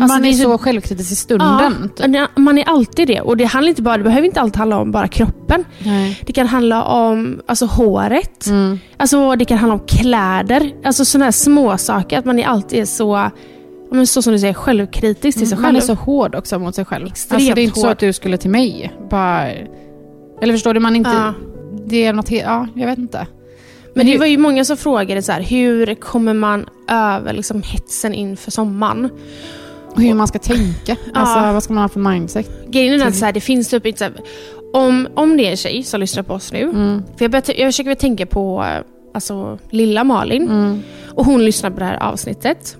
Alltså, 0.00 0.16
man 0.16 0.24
är 0.24 0.28
är 0.28 0.32
så- 0.32 0.42
så 0.42 0.58
självkritisk 0.58 1.12
i 1.12 1.14
stunden. 1.14 1.90
typ. 1.96 2.06
Ja, 2.14 2.26
man 2.36 2.58
är 2.58 2.64
alltid 2.68 3.08
det. 3.08 3.20
Och 3.20 3.36
det 3.36 3.44
handlar 3.44 3.68
inte 3.68 3.82
bara, 3.82 3.96
det 3.98 4.04
behöver 4.04 4.26
inte 4.26 4.40
alltid 4.40 4.56
handla 4.56 4.78
om 4.78 4.90
bara 4.90 5.08
kroppen. 5.08 5.64
Nej. 5.78 6.20
Det 6.26 6.32
kan 6.32 6.46
handla 6.46 6.84
om 6.84 7.40
alltså, 7.46 7.66
håret. 7.66 8.46
Mm. 8.46 8.78
Alltså, 8.96 9.36
det 9.36 9.44
kan 9.44 9.58
handla 9.58 9.74
om 9.74 9.86
kläder. 9.86 10.72
Alltså 10.84 11.04
sådana 11.04 11.24
här 11.24 11.32
små 11.32 11.78
saker 11.78 12.18
Att 12.18 12.24
man 12.24 12.38
är 12.38 12.46
alltid 12.46 12.88
så, 12.88 13.30
men 13.92 14.06
så 14.06 14.22
som 14.22 14.32
du 14.32 14.38
säger, 14.38 14.54
självkritisk 14.54 15.38
till 15.38 15.48
sig 15.48 15.56
själv. 15.58 15.66
Man 15.68 15.76
är 15.76 15.80
så 15.80 15.94
hård 15.94 16.34
också 16.34 16.58
mot 16.58 16.74
sig 16.74 16.84
själv. 16.84 17.06
Extremt 17.06 17.34
alltså, 17.40 17.54
det 17.54 17.60
är 17.60 17.64
inte 17.64 17.80
så 17.80 17.86
hård. 17.86 17.92
att 17.92 17.98
du 17.98 18.12
skulle 18.12 18.36
till 18.36 18.50
mig. 18.50 18.92
Bara... 19.10 19.46
Eller 20.42 20.52
förstår 20.52 20.74
du? 20.74 20.80
Man 20.80 20.96
inte... 20.96 21.10
Ja. 21.10 21.34
Det 21.86 22.04
är 22.04 22.12
något 22.12 22.28
helt... 22.28 22.44
Ja, 22.44 22.66
jag 22.74 22.86
vet 22.86 22.98
inte. 22.98 23.26
Men 23.94 24.06
det 24.06 24.18
var 24.18 24.26
ju 24.26 24.38
många 24.38 24.64
som 24.64 24.76
frågade 24.76 25.22
så 25.22 25.32
här, 25.32 25.40
hur 25.40 25.94
kommer 25.94 26.34
man 26.34 26.66
över 26.88 27.32
liksom, 27.32 27.62
hetsen 27.62 28.14
inför 28.14 28.50
sommaren? 28.50 29.10
Och 29.94 30.02
hur 30.02 30.14
man 30.14 30.28
ska 30.28 30.38
tänka. 30.38 30.96
Alltså, 31.14 31.52
vad 31.52 31.62
ska 31.62 31.74
man 31.74 31.82
ha 31.82 31.88
för 31.88 32.00
mindset? 32.00 32.50
Grejen 32.68 33.00
är 33.00 33.06
att 33.06 33.16
så 33.16 33.24
här, 33.24 33.32
det 33.32 33.40
finns 33.40 33.68
typ 33.68 33.86
inte 33.86 34.04
här, 34.04 34.12
om, 34.72 35.08
om 35.14 35.36
det 35.36 35.46
är 35.46 35.50
en 35.50 35.56
tjej 35.56 35.82
som 35.82 36.00
lyssnar 36.00 36.22
på 36.22 36.34
oss 36.34 36.52
nu. 36.52 36.62
Mm. 36.62 37.02
För 37.16 37.24
jag, 37.24 37.30
börjar, 37.30 37.60
jag 37.60 37.68
försöker 37.68 37.94
tänka 37.94 38.26
på 38.26 38.64
eh, 38.64 38.84
alltså, 39.14 39.58
lilla 39.70 40.04
Malin. 40.04 40.48
Mm. 40.48 40.82
Och 41.14 41.24
hon 41.24 41.44
lyssnar 41.44 41.70
på 41.70 41.78
det 41.78 41.84
här 41.84 42.02
avsnittet. 42.02 42.76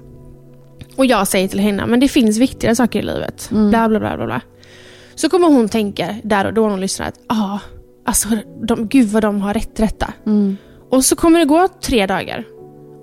Och 0.96 1.06
jag 1.06 1.28
säger 1.28 1.48
till 1.48 1.60
henne, 1.60 1.86
men 1.86 2.00
det 2.00 2.08
finns 2.08 2.38
viktigare 2.38 2.74
saker 2.74 2.98
i 2.98 3.02
livet. 3.02 3.50
Mm. 3.50 3.70
Bla, 3.70 3.88
bla, 3.88 4.00
bla, 4.00 4.16
bla, 4.16 4.26
bla. 4.26 4.40
Så 5.20 5.28
kommer 5.28 5.48
hon 5.48 5.68
tänka 5.68 6.14
där 6.22 6.44
och 6.44 6.54
då 6.54 6.62
när 6.62 6.70
hon 6.70 6.80
lyssnar 6.80 7.06
att, 7.06 7.14
ja, 7.28 7.34
ah, 7.34 7.60
alltså 8.04 8.28
de, 8.62 8.88
gud 8.88 9.08
vad 9.08 9.22
de 9.22 9.40
har 9.40 9.54
rätt 9.54 9.76
detta. 9.76 10.12
Mm. 10.26 10.56
Och 10.90 11.04
så 11.04 11.16
kommer 11.16 11.38
det 11.38 11.44
gå 11.44 11.68
tre 11.82 12.06
dagar. 12.06 12.44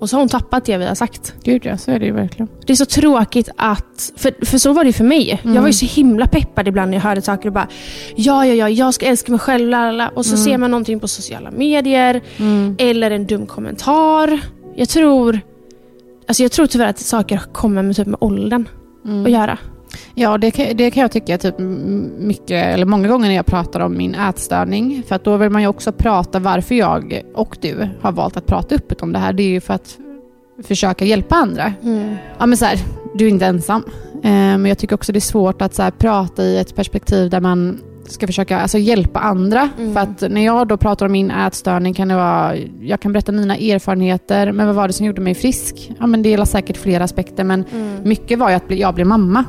Och 0.00 0.10
så 0.10 0.16
har 0.16 0.20
hon 0.20 0.28
tappat 0.28 0.64
det 0.64 0.76
vi 0.76 0.86
har 0.86 0.94
sagt. 0.94 1.34
Gud 1.42 1.66
ja, 1.66 1.78
så 1.78 1.90
är 1.90 1.98
det 1.98 2.06
ju 2.06 2.12
verkligen. 2.12 2.48
Det 2.66 2.72
är 2.72 2.76
så 2.76 2.84
tråkigt 2.84 3.48
att, 3.56 4.12
för, 4.16 4.44
för 4.46 4.58
så 4.58 4.72
var 4.72 4.84
det 4.84 4.88
ju 4.88 4.92
för 4.92 5.04
mig. 5.04 5.40
Jag 5.42 5.60
var 5.60 5.66
ju 5.66 5.72
så 5.72 5.86
himla 5.86 6.26
peppad 6.26 6.68
ibland 6.68 6.90
när 6.90 6.98
jag 6.98 7.02
hörde 7.02 7.22
saker 7.22 7.48
och 7.48 7.52
bara 7.52 7.68
Ja, 8.16 8.46
ja, 8.46 8.54
ja, 8.54 8.68
jag 8.68 8.94
ska 8.94 9.06
älska 9.06 9.32
mig 9.32 9.38
själv, 9.38 9.68
lalala. 9.68 10.08
Och 10.08 10.26
så 10.26 10.36
ser 10.36 10.58
man 10.58 10.70
någonting 10.70 11.00
på 11.00 11.08
sociala 11.08 11.50
medier. 11.50 12.22
Eller 12.78 13.10
en 13.10 13.26
dum 13.26 13.46
kommentar. 13.46 14.40
Jag 14.76 14.88
tror, 14.88 15.40
alltså 16.28 16.42
jag 16.42 16.52
tror 16.52 16.66
tyvärr 16.66 16.88
att 16.88 16.98
saker 16.98 17.42
kommer 17.52 17.82
med, 17.82 17.96
typ 17.96 18.06
med 18.06 18.18
åldern 18.20 18.68
att 19.24 19.30
göra. 19.30 19.58
Ja, 20.14 20.38
det 20.38 20.50
kan, 20.50 20.76
det 20.76 20.90
kan 20.90 21.00
jag 21.00 21.12
tycka 21.12 21.38
typ 21.38 21.54
mycket, 22.18 22.74
eller 22.74 22.86
många 22.86 23.08
gånger 23.08 23.28
när 23.28 23.34
jag 23.34 23.46
pratar 23.46 23.80
om 23.80 23.96
min 23.96 24.14
ätstörning. 24.14 25.02
För 25.08 25.14
att 25.14 25.24
då 25.24 25.36
vill 25.36 25.50
man 25.50 25.62
ju 25.62 25.68
också 25.68 25.92
prata 25.92 26.38
varför 26.38 26.74
jag 26.74 27.22
och 27.34 27.56
du 27.60 27.88
har 28.00 28.12
valt 28.12 28.36
att 28.36 28.46
prata 28.46 28.74
öppet 28.74 29.02
om 29.02 29.12
det 29.12 29.18
här. 29.18 29.32
Det 29.32 29.42
är 29.42 29.48
ju 29.48 29.60
för 29.60 29.74
att 29.74 29.98
försöka 30.64 31.04
hjälpa 31.04 31.36
andra. 31.36 31.72
Ja 32.38 32.46
men 32.46 32.56
så 32.56 32.64
här, 32.64 32.78
du 33.14 33.24
är 33.26 33.28
inte 33.28 33.46
ensam. 33.46 33.82
Eh, 34.22 34.30
men 34.30 34.66
jag 34.66 34.78
tycker 34.78 34.94
också 34.94 35.12
det 35.12 35.18
är 35.18 35.20
svårt 35.20 35.62
att 35.62 35.74
så 35.74 35.82
här, 35.82 35.90
prata 35.90 36.42
i 36.42 36.58
ett 36.58 36.76
perspektiv 36.76 37.30
där 37.30 37.40
man 37.40 37.80
ska 38.12 38.26
försöka 38.26 38.60
alltså, 38.60 38.78
hjälpa 38.78 39.20
andra. 39.20 39.68
För 39.76 40.00
att 40.00 40.20
när 40.20 40.44
jag 40.44 40.68
då 40.68 40.76
pratar 40.76 41.06
om 41.06 41.12
min 41.12 41.30
ätstörning 41.30 41.94
kan 41.94 42.08
det 42.08 42.14
vara, 42.14 42.56
jag 42.80 43.00
kan 43.00 43.12
berätta 43.12 43.32
mina 43.32 43.56
erfarenheter, 43.56 44.52
men 44.52 44.66
vad 44.66 44.76
var 44.76 44.86
det 44.86 44.92
som 44.92 45.06
gjorde 45.06 45.20
mig 45.20 45.34
frisk? 45.34 45.90
Ja 45.98 46.06
men 46.06 46.22
det 46.22 46.28
gäller 46.28 46.44
säkert 46.44 46.76
flera 46.76 47.04
aspekter, 47.04 47.44
men 47.44 47.64
mycket 48.04 48.38
var 48.38 48.48
ju 48.50 48.54
att 48.54 48.68
bli, 48.68 48.80
jag 48.80 48.94
blev 48.94 49.06
mamma. 49.06 49.44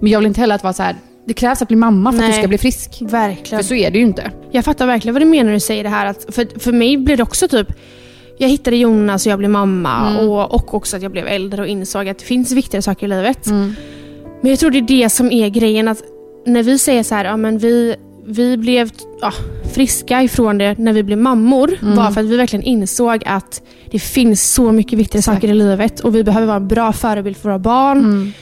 Men 0.00 0.10
jag 0.10 0.18
vill 0.18 0.26
inte 0.26 0.40
heller 0.40 0.54
att 0.54 0.62
vara 0.62 0.72
så 0.72 0.82
här, 0.82 0.96
det 1.26 1.34
krävs 1.34 1.62
att 1.62 1.68
bli 1.68 1.76
mamma 1.76 2.12
för 2.12 2.18
att 2.18 2.24
Nej. 2.24 2.32
du 2.32 2.38
ska 2.38 2.48
bli 2.48 2.58
frisk. 2.58 2.98
Verkligen. 3.00 3.62
För 3.62 3.68
så 3.68 3.74
är 3.74 3.90
det 3.90 3.98
ju 3.98 4.04
inte. 4.04 4.30
Jag 4.50 4.64
fattar 4.64 4.86
verkligen 4.86 5.14
vad 5.14 5.22
du 5.22 5.26
menar 5.26 5.44
när 5.44 5.52
du 5.52 5.60
säger 5.60 5.84
det 5.84 5.90
här. 5.90 6.06
Att 6.06 6.34
för, 6.34 6.60
för 6.60 6.72
mig 6.72 6.96
blev 6.96 7.16
det 7.16 7.22
också 7.22 7.48
typ 7.48 7.68
jag 8.38 8.48
hittade 8.48 8.76
Jonas 8.76 9.26
och 9.26 9.32
jag 9.32 9.38
blev 9.38 9.50
mamma 9.50 10.20
och, 10.20 10.54
och 10.54 10.74
också 10.74 10.96
att 10.96 11.02
jag 11.02 11.12
blev 11.12 11.26
äldre 11.26 11.62
och 11.62 11.68
insåg 11.68 12.08
att 12.08 12.18
det 12.18 12.24
finns 12.24 12.52
viktigare 12.52 12.82
saker 12.82 13.06
i 13.06 13.08
livet. 13.08 13.46
Men 13.46 14.50
jag 14.50 14.58
tror 14.58 14.70
det 14.70 14.78
är 14.78 14.82
det 14.82 15.10
som 15.10 15.32
är 15.32 15.48
grejen 15.48 15.88
att 15.88 16.02
när 16.48 16.62
vi 16.62 16.78
säger 16.78 17.02
så 17.02 17.14
här, 17.14 17.24
ja 17.24 17.36
men 17.36 17.58
vi, 17.58 17.96
vi 18.26 18.56
blev 18.56 18.90
ja, 19.20 19.32
friska 19.72 20.22
ifrån 20.22 20.58
det 20.58 20.78
när 20.78 20.92
vi 20.92 21.02
blev 21.02 21.18
mammor 21.18 21.78
var 21.80 22.10
för 22.10 22.20
att 22.20 22.26
vi 22.26 22.36
verkligen 22.36 22.64
insåg 22.64 23.22
att 23.26 23.62
det 23.90 23.98
finns 23.98 24.52
så 24.52 24.72
mycket 24.72 24.98
viktigare 24.98 25.22
saker 25.22 25.48
i 25.48 25.54
livet 25.54 26.00
och 26.00 26.14
vi 26.14 26.24
behöver 26.24 26.46
vara 26.46 26.56
en 26.56 26.68
bra 26.68 26.92
förebild 26.92 27.36
för 27.36 27.48
våra 27.48 27.58
barn. 27.58 28.32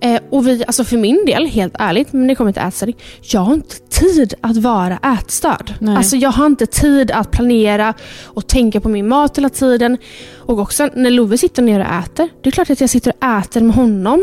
Eh, 0.00 0.20
och 0.30 0.48
vi, 0.48 0.64
alltså 0.66 0.84
för 0.84 0.96
min 0.96 1.24
del, 1.26 1.46
helt 1.46 1.74
ärligt, 1.78 2.12
men 2.12 2.26
det 2.26 2.34
kommer 2.34 2.52
till 2.52 2.62
ätstörning. 2.62 2.96
Jag 3.20 3.40
har 3.40 3.54
inte 3.54 3.76
tid 3.76 4.34
att 4.40 4.56
vara 4.56 4.98
ätstörd. 5.18 5.74
Nej. 5.78 5.96
Alltså 5.96 6.16
jag 6.16 6.30
har 6.30 6.46
inte 6.46 6.66
tid 6.66 7.10
att 7.10 7.30
planera 7.30 7.94
och 8.24 8.46
tänka 8.46 8.80
på 8.80 8.88
min 8.88 9.08
mat 9.08 9.38
hela 9.38 9.48
tiden. 9.48 9.98
Och 10.36 10.58
också 10.58 10.88
när 10.94 11.10
Love 11.10 11.38
sitter 11.38 11.62
ner 11.62 11.80
och 11.80 11.86
äter. 11.86 12.28
Det 12.42 12.48
är 12.48 12.50
klart 12.50 12.70
att 12.70 12.80
jag 12.80 12.90
sitter 12.90 13.12
och 13.20 13.28
äter 13.38 13.60
med 13.60 13.74
honom. 13.76 14.20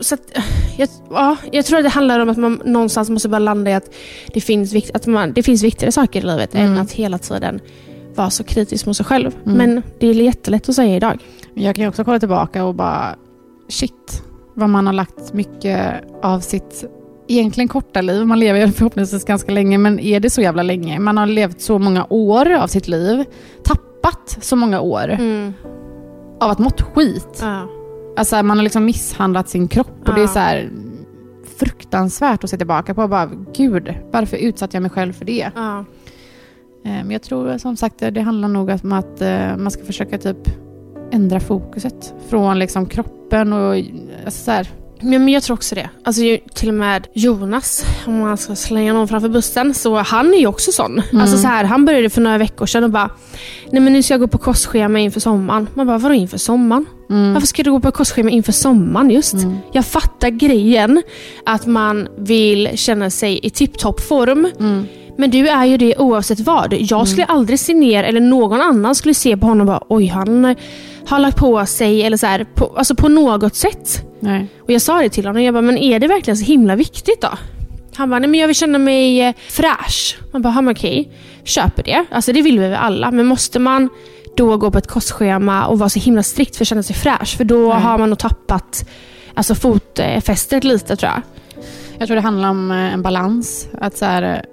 Så 0.00 0.14
att, 0.14 0.36
eh, 0.36 0.42
jag, 0.76 0.88
ja, 1.10 1.36
jag 1.52 1.64
tror 1.64 1.78
att 1.78 1.84
det 1.84 1.90
handlar 1.90 2.20
om 2.20 2.28
att 2.28 2.36
man 2.36 2.62
någonstans 2.64 3.10
måste 3.10 3.28
bara 3.28 3.38
landa 3.38 3.70
i 3.70 3.74
att 3.74 3.94
det 4.34 4.40
finns, 4.40 4.72
vikt, 4.72 4.90
att 4.94 5.06
man, 5.06 5.32
det 5.32 5.42
finns 5.42 5.62
viktigare 5.62 5.92
saker 5.92 6.20
i 6.20 6.22
livet 6.22 6.54
än 6.54 6.78
att 6.78 6.92
hela 6.92 7.18
tiden 7.18 7.60
vara 8.14 8.30
så 8.30 8.44
kritisk 8.44 8.86
mot 8.86 8.96
sig 8.96 9.06
själv. 9.06 9.36
Men 9.44 9.82
det 10.00 10.06
är 10.06 10.14
jättelätt 10.14 10.68
att 10.68 10.74
säga 10.74 10.96
idag. 10.96 11.18
Jag 11.54 11.74
kan 11.74 11.82
ju 11.82 11.88
också 11.88 12.04
kolla 12.04 12.18
tillbaka 12.18 12.64
och 12.64 12.74
bara, 12.74 13.16
shit, 13.68 14.22
vad 14.54 14.70
man 14.70 14.86
har 14.86 14.92
lagt 14.92 15.32
mycket 15.32 15.90
av 16.22 16.40
sitt 16.40 16.84
egentligen 17.28 17.68
korta 17.68 18.00
liv. 18.00 18.26
Man 18.26 18.40
lever 18.40 18.60
ju 18.66 18.72
förhoppningsvis 18.72 19.24
ganska 19.24 19.52
länge, 19.52 19.78
men 19.78 20.00
är 20.00 20.20
det 20.20 20.30
så 20.30 20.40
jävla 20.40 20.62
länge? 20.62 20.98
Man 20.98 21.16
har 21.16 21.26
levt 21.26 21.60
så 21.60 21.78
många 21.78 22.06
år 22.10 22.50
av 22.54 22.66
sitt 22.66 22.88
liv, 22.88 23.24
tappat 23.64 24.38
så 24.40 24.56
många 24.56 24.80
år 24.80 25.18
av 26.40 26.50
att 26.50 26.58
mått 26.58 26.82
skit. 26.82 27.38
Ja. 27.40 27.68
Alltså 28.16 28.42
man 28.42 28.56
har 28.58 28.64
liksom 28.64 28.84
misshandlat 28.84 29.48
sin 29.48 29.68
kropp 29.68 30.08
och 30.08 30.14
det 30.14 30.20
är 30.20 30.24
Ja. 30.24 30.28
så 30.28 30.38
här 30.38 30.70
fruktansvärt 31.58 32.44
att 32.44 32.50
se 32.50 32.56
tillbaka 32.56 32.94
på. 32.94 33.02
och 33.02 33.08
Bara, 33.08 33.30
Gud, 33.56 33.94
varför 34.12 34.36
utsatte 34.36 34.76
jag 34.76 34.82
mig 34.82 34.90
själv 34.90 35.12
för 35.12 35.24
det? 35.24 35.50
Ja. 35.54 35.84
Men 36.82 37.10
jag 37.10 37.22
tror 37.22 37.58
som 37.58 37.76
sagt 37.76 37.98
det 37.98 38.20
handlar 38.20 38.48
nog 38.48 38.68
om 38.84 38.92
att 38.92 39.20
eh, 39.20 39.56
man 39.56 39.70
ska 39.70 39.84
försöka 39.84 40.18
typ 40.18 40.36
ändra 41.10 41.40
fokuset 41.40 42.14
från 42.28 42.58
liksom 42.58 42.86
kroppen 42.86 43.52
och 43.52 43.74
alltså 44.24 44.44
så 44.44 44.50
här, 44.50 44.68
Men, 45.04 45.28
jag 45.28 45.42
tror 45.42 45.54
också 45.54 45.74
det. 45.74 45.88
Alltså 46.04 46.22
till 46.54 46.68
och 46.68 46.74
med 46.74 47.06
Jonas, 47.12 47.84
om 48.06 48.18
man 48.18 48.36
ska 48.36 48.54
slänga 48.54 48.92
någon 48.92 49.08
framför 49.08 49.28
bussen, 49.28 49.74
så 49.74 49.96
han 49.96 50.34
är 50.34 50.38
ju 50.38 50.46
också 50.46 50.72
sån. 50.72 51.02
Alltså 51.12 51.38
så 51.38 51.48
här, 51.48 51.64
han 51.64 51.84
började 51.84 52.10
för 52.10 52.20
några 52.20 52.38
veckor 52.38 52.66
sedan 52.66 52.84
och 52.84 52.90
bara, 52.90 53.10
nej 53.70 53.82
men 53.82 53.92
nu 53.92 54.02
ska 54.02 54.14
jag 54.14 54.20
gå 54.20 54.26
på 54.26 54.38
kostschema 54.38 54.98
inför 54.98 55.20
sommaren. 55.20 55.68
Man 55.74 55.86
bara, 55.86 55.98
vadå 55.98 56.14
inför 56.14 56.38
sommaren? 56.38 56.86
Varför 57.08 57.46
ska 57.46 57.62
du 57.62 57.70
gå 57.70 57.80
på 57.80 57.90
kostschema 57.90 58.30
inför 58.30 58.52
sommaren 58.52 59.10
just? 59.10 59.34
Jag 59.72 59.86
fattar 59.86 60.28
grejen 60.28 61.02
att 61.46 61.66
man 61.66 62.08
vill 62.18 62.70
känna 62.74 63.10
sig 63.10 63.40
i 63.42 63.50
tipptopp 63.50 64.00
form. 64.00 64.50
Men 65.18 65.30
du 65.30 65.48
är 65.48 65.64
ju 65.64 65.76
det 65.76 65.96
oavsett 65.96 66.40
vad. 66.40 66.72
Jag 66.78 67.08
skulle 67.08 67.24
aldrig 67.24 67.60
se 67.60 67.74
ner, 67.74 68.04
eller 68.04 68.20
någon 68.20 68.60
annan 68.60 68.94
skulle 68.94 69.14
se 69.14 69.36
på 69.36 69.46
honom 69.46 69.60
och 69.60 69.74
bara, 69.74 69.82
oj 69.88 70.06
han 70.06 70.54
har 71.06 71.18
lagt 71.18 71.36
på 71.38 71.66
sig, 71.66 72.02
eller 72.02 72.16
så 72.16 72.26
här, 72.26 72.44
på, 72.54 72.74
alltså 72.76 72.94
på 72.94 73.08
något 73.08 73.54
sätt. 73.54 74.04
nej. 74.20 74.46
Och 74.62 74.70
jag 74.70 74.82
sa 74.82 75.02
det 75.02 75.08
till 75.08 75.26
honom, 75.26 75.42
jag 75.42 75.54
bara, 75.54 75.62
men 75.62 75.78
är 75.78 75.98
det 75.98 76.06
verkligen 76.06 76.36
så 76.36 76.44
himla 76.44 76.76
viktigt 76.76 77.20
då? 77.20 77.28
Han 77.96 78.10
bara, 78.10 78.18
nej 78.18 78.28
men 78.28 78.40
jag 78.40 78.46
vill 78.46 78.56
känna 78.56 78.78
mig 78.78 79.20
eh, 79.20 79.34
fräsch. 79.48 80.18
Man 80.32 80.42
bara, 80.42 80.70
okej, 80.70 81.10
köper 81.44 81.82
det. 81.82 82.04
Alltså 82.10 82.32
det 82.32 82.42
vill 82.42 82.58
vi 82.58 82.68
väl 82.68 82.78
alla. 82.78 83.10
Men 83.10 83.26
måste 83.26 83.58
man 83.58 83.88
då 84.36 84.56
gå 84.56 84.70
på 84.70 84.78
ett 84.78 84.86
kostschema 84.86 85.66
och 85.66 85.78
vara 85.78 85.88
så 85.88 86.00
himla 86.00 86.22
strikt 86.22 86.56
för 86.56 86.64
att 86.64 86.68
känna 86.68 86.82
sig 86.82 86.96
fräsch? 86.96 87.36
För 87.36 87.44
då 87.44 87.72
har 87.72 87.98
man 87.98 88.10
nog 88.10 88.18
tappat 88.18 88.88
alltså, 89.34 89.54
fotfästet 89.54 90.64
lite 90.64 90.96
tror 90.96 91.12
jag. 91.12 91.22
Jag 91.98 92.08
tror 92.08 92.14
det 92.14 92.22
handlar 92.22 92.50
om 92.50 92.70
eh, 92.70 92.94
en 92.94 93.02
balans. 93.02 93.68
Att 93.80 93.96
så 93.96 94.04
här, 94.04 94.44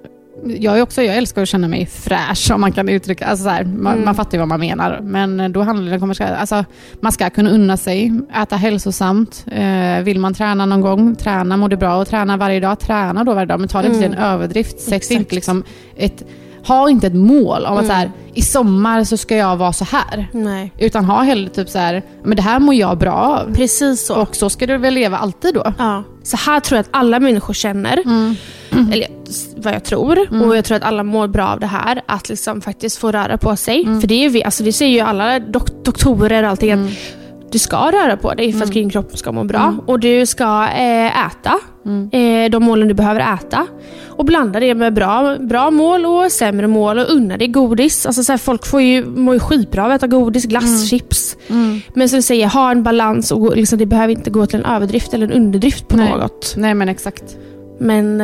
jag, 0.46 0.78
är 0.78 0.82
också, 0.82 1.02
jag 1.02 1.16
älskar 1.16 1.42
att 1.42 1.48
känna 1.48 1.68
mig 1.68 1.86
fräsch, 1.86 2.50
om 2.54 2.60
man 2.60 2.72
kan 2.72 2.88
uttrycka 2.88 3.26
alltså 3.26 3.44
så 3.44 3.50
här, 3.50 3.64
man, 3.64 3.92
Mm. 3.92 4.04
man 4.04 4.14
fattar 4.14 4.32
ju 4.32 4.38
vad 4.38 4.48
man 4.48 4.60
menar. 4.60 5.00
Men 5.02 5.52
då 5.52 5.62
handlar 5.62 5.92
det 5.92 6.02
om 6.02 6.10
att 6.10 6.20
alltså, 6.20 6.64
man 7.00 7.12
ska 7.12 7.30
kunna 7.30 7.50
unna 7.50 7.76
sig, 7.76 8.12
äta 8.42 8.56
hälsosamt. 8.56 9.44
Eh, 9.52 10.02
vill 10.02 10.20
man 10.20 10.34
träna 10.34 10.66
någon 10.66 10.80
gång, 10.80 11.14
träna, 11.16 11.56
må 11.56 11.68
det 11.68 11.76
bra 11.76 11.96
och 12.00 12.08
träna 12.08 12.36
varje 12.36 12.60
dag, 12.60 12.80
träna 12.80 13.24
då 13.24 13.34
varje 13.34 13.46
dag. 13.46 13.60
Men 13.60 13.68
ta 13.68 13.82
det 13.82 13.86
inte 13.88 13.98
till 13.98 14.06
en 14.08 14.14
Mm. 14.14 14.24
överdrift. 14.34 14.80
Sätt 14.80 15.10
inte 15.10 15.34
liksom 15.34 15.64
ett, 15.96 16.22
ha 16.66 16.88
inte 16.90 17.06
ett 17.06 17.14
mål 17.14 17.64
om 17.66 17.72
att 17.72 17.84
Mm. 17.84 17.86
så 17.86 17.92
här, 17.92 18.10
i 18.34 18.42
sommar 18.42 19.04
så 19.04 19.16
ska 19.16 19.36
jag 19.36 19.56
vara 19.56 19.72
så 19.72 19.84
här. 19.84 20.28
Nej. 20.32 20.72
Utan 20.78 21.04
ha 21.04 21.22
hellre 21.22 21.50
typ 21.50 21.68
så 21.68 21.78
här, 21.78 22.02
men 22.24 22.36
det 22.36 22.42
här 22.42 22.58
mår 22.58 22.74
jag 22.74 22.98
bra 22.98 23.12
av. 23.12 23.54
Precis 23.54 24.06
så. 24.06 24.14
Och 24.22 24.36
så 24.36 24.50
ska 24.50 24.66
du 24.66 24.76
väl 24.78 24.94
leva 24.94 25.16
alltid 25.18 25.54
då? 25.54 25.72
Ja. 25.78 26.04
Så 26.22 26.36
här 26.36 26.60
tror 26.60 26.76
jag 26.76 26.80
att 26.82 26.88
alla 26.90 27.20
människor 27.20 27.54
känner. 27.54 27.98
Mm. 28.04 28.34
Eller 28.92 29.06
s- 29.28 29.48
vad 29.56 29.74
jag 29.74 29.84
tror. 29.84 30.18
Och 30.46 30.56
jag 30.56 30.64
tror 30.64 30.76
att 30.76 30.82
alla 30.82 31.02
mår 31.02 31.28
bra 31.28 31.46
av 31.48 31.60
det 31.60 31.66
här. 31.66 32.02
Att 32.06 32.28
liksom 32.28 32.60
faktiskt 32.60 32.98
få 32.98 33.10
röra 33.12 33.38
på 33.38 33.56
sig. 33.56 33.82
Mm. 33.84 34.00
För 34.00 34.08
det, 34.08 34.24
är 34.24 34.28
vi, 34.28 34.44
alltså 34.44 34.62
det 34.64 34.72
säger 34.72 34.92
ju 34.92 35.00
alla 35.00 35.38
dok- 35.38 35.84
doktorer 35.84 36.42
och 36.42 36.48
allting. 36.48 36.70
Att 36.72 36.80
du 37.52 37.58
ska 37.58 37.76
röra 37.76 38.16
på 38.16 38.34
dig 38.34 38.52
för 38.52 38.64
att 38.64 38.72
din 38.72 38.90
kropp 38.90 39.18
ska 39.18 39.32
må 39.32 39.44
bra. 39.44 39.74
Och 39.86 40.00
du 40.00 40.26
ska 40.26 40.68
eh, 40.68 41.26
äta 41.26 41.58
eh, 42.12 42.50
de 42.50 42.64
målen 42.64 42.88
du 42.88 42.94
behöver 42.94 43.34
äta. 43.34 43.66
Och 44.08 44.24
blanda 44.24 44.60
det 44.60 44.74
med 44.74 44.94
bra, 44.94 45.36
bra 45.40 45.70
mål 45.70 46.06
och 46.06 46.32
sämre 46.32 46.66
mål 46.66 46.98
och 46.98 47.10
unna 47.10 47.36
dig 47.36 47.48
godis. 47.48 48.06
Alltså 48.06 48.24
så 48.24 48.32
här, 48.32 48.38
folk 48.38 48.66
får 48.66 48.80
ju, 48.82 49.04
mår 49.04 49.34
ju 49.34 49.40
skitbra 49.40 49.84
av 49.84 49.90
att 49.90 49.96
äta 49.96 50.06
godis, 50.06 50.44
glass, 50.44 50.88
chips. 50.90 51.36
Men 51.94 52.08
som 52.08 52.16
du 52.16 52.22
säger, 52.22 52.46
ha 52.48 52.70
en 52.70 52.82
balans 52.82 53.30
och 53.30 53.56
liksom, 53.56 53.78
det 53.78 53.86
behöver 53.86 54.12
inte 54.12 54.30
gå 54.30 54.46
till 54.46 54.58
en 54.60 54.64
överdrift 54.66 55.14
eller 55.14 55.26
en 55.26 55.32
underdrift 55.32 55.88
på 55.88 55.96
Nej. 55.96 56.10
något. 56.18 56.54
Nej 56.56 56.74
men 56.74 56.88
exakt. 56.88 57.36
Men 57.86 58.20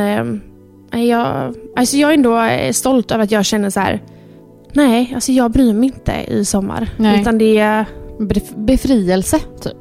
eh, 0.93 1.05
jag, 1.05 1.55
alltså 1.77 1.97
jag 1.97 2.11
är 2.11 2.15
ändå 2.15 2.39
eh, 2.41 2.73
stolt 2.73 3.11
över 3.11 3.25
att 3.25 3.31
jag 3.31 3.45
känner 3.45 3.71
så 3.71 3.81
här. 3.81 4.03
Nej, 4.73 5.13
alltså 5.15 5.33
jag 5.33 5.51
bryr 5.51 5.73
mig 5.73 5.87
inte 5.89 6.13
i 6.29 6.45
sommar. 6.45 6.89
Nej. 6.97 7.21
Utan 7.21 7.39
det 7.39 7.59
är... 7.59 7.85
Bef- 8.19 8.65
Befrielse, 8.65 9.39
typ. 9.63 9.73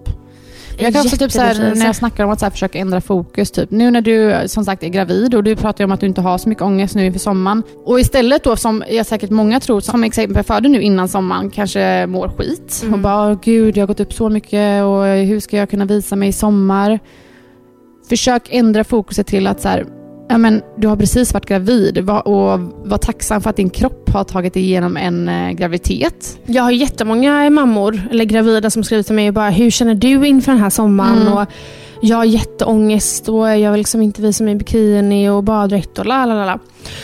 Jag 0.80 0.94
kan 0.94 1.02
också 1.02 1.18
typ 1.18 1.32
så 1.32 1.42
här, 1.42 1.76
när 1.76 1.86
jag 1.86 1.96
snackar 1.96 2.24
om 2.24 2.30
att 2.32 2.40
så 2.40 2.46
här, 2.46 2.52
försöka 2.52 2.80
ändra 2.80 3.02
fokus, 3.02 3.52
typ. 3.52 3.72
nu 3.72 3.92
när 3.92 4.02
du 4.02 4.36
som 4.48 4.66
sagt 4.66 4.84
är 4.84 4.88
gravid 4.88 5.36
och 5.36 5.44
du 5.44 5.56
pratar 5.56 5.84
om 5.84 5.92
att 5.92 6.00
du 6.00 6.06
inte 6.08 6.22
har 6.22 6.38
så 6.38 6.50
mycket 6.50 6.64
ångest 6.64 6.96
nu 6.96 7.06
inför 7.06 7.20
sommaren. 7.20 7.64
Och 7.86 8.00
istället 8.00 8.44
då, 8.44 8.56
som 8.56 8.84
jag 8.90 9.06
säkert 9.06 9.30
många 9.30 9.60
tror, 9.60 9.80
som 9.80 10.04
exempel 10.04 10.44
föder 10.44 10.70
nu 10.70 10.82
innan 10.82 11.08
sommaren, 11.08 11.50
kanske 11.50 12.06
mår 12.08 12.28
skit. 12.38 12.80
Mm. 12.82 12.94
Och 12.94 13.00
bara, 13.00 13.32
"Åh, 13.32 13.40
gud 13.44 13.78
jag 13.78 13.82
har 13.82 13.88
gått 13.88 14.00
upp 14.00 14.14
så 14.14 14.30
mycket 14.30 14.84
och 14.84 15.06
hur 15.06 15.40
ska 15.40 15.58
jag 15.58 15.70
kunna 15.70 15.86
visa 15.86 16.16
mig 16.16 16.30
i 16.30 16.34
sommar? 16.34 17.00
Försök 18.10 18.48
ändra 18.50 18.84
fokuset 18.84 19.28
till 19.28 19.48
att 19.48 19.62
så 19.62 19.68
här, 19.68 19.86
ja, 20.30 20.38
men, 20.38 20.62
du 20.78 20.88
har 20.88 20.96
precis 20.96 21.34
varit 21.34 21.46
gravid 21.46 22.10
och 22.10 22.60
var 22.86 22.98
tacksam 22.98 23.42
för 23.42 23.50
att 23.50 23.56
din 23.56 23.70
kropp 23.70 24.10
har 24.10 24.24
tagit 24.24 24.54
dig 24.54 24.64
igenom 24.64 24.98
en 24.98 25.30
eh, 25.30 25.52
graviditet. 25.52 26.40
Jag 26.46 26.64
har 26.64 26.72
jättemånga 26.72 27.50
mammor, 27.50 28.02
eller 28.12 28.26
gravida, 28.26 28.70
som 28.70 28.84
skriver 28.84 29.04
till 29.04 29.16
mig 29.16 29.28
och 29.28 29.34
bara 29.34 29.50
“Hur 29.50 29.70
känner 29.72 29.96
du 29.96 30.28
inför 30.28 30.52
den 30.52 30.62
här 30.62 30.70
sommaren?” 30.70 31.22
Mm. 31.22 31.34
och 31.34 31.46
“Jag 32.02 32.18
har 32.18 32.26
jätteångest 32.26 33.30
och 33.30 33.58
jag 33.58 33.72
vill 33.72 33.80
liksom 33.80 34.02
inte 34.02 34.22
visa 34.22 34.44
mig 34.44 34.54
i 34.54 34.56
bikini 34.56 35.30
och 35.30 35.44
baddräkt 35.44 36.00
och 36.00 36.06
la 36.06 36.26
la 36.26 36.46
la. 36.46 36.60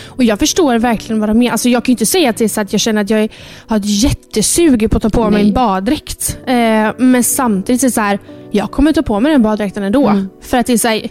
Och 0.05 0.23
jag 0.23 0.39
förstår 0.39 0.79
verkligen 0.79 1.19
vad 1.19 1.29
de 1.29 1.37
menar. 1.37 1.51
Alltså 1.51 1.69
jag 1.69 1.85
kan 1.85 1.91
ju 1.91 1.93
inte 1.93 2.05
säga 2.05 2.29
att 2.29 2.37
det 2.37 2.43
är 2.43 2.49
så 2.49 2.61
att 2.61 2.73
jag 2.73 2.81
känner 2.81 3.01
att 3.01 3.09
jag 3.09 3.29
har 3.67 3.77
ett 3.77 4.03
jättesug 4.03 4.91
på 4.91 4.97
att 4.97 5.03
ta 5.03 5.09
på 5.09 5.23
mig 5.29 5.31
Nej. 5.31 5.47
en 5.47 5.53
baddräkt. 5.53 6.37
Eh, 6.47 6.91
men 6.97 7.23
samtidigt 7.23 7.83
är 7.83 7.87
det 7.87 7.91
så 7.91 8.01
här, 8.01 8.19
jag 8.51 8.71
kommer 8.71 8.93
ta 8.93 9.01
på 9.01 9.19
mig 9.19 9.31
den 9.31 9.41
baddräkten 9.41 9.83
ändå. 9.83 10.07
Mm. 10.07 10.29
För 10.41 10.57
att 10.57 10.65
det 10.65 10.73
är 10.73 10.77
så 10.77 10.87
här, 10.87 11.09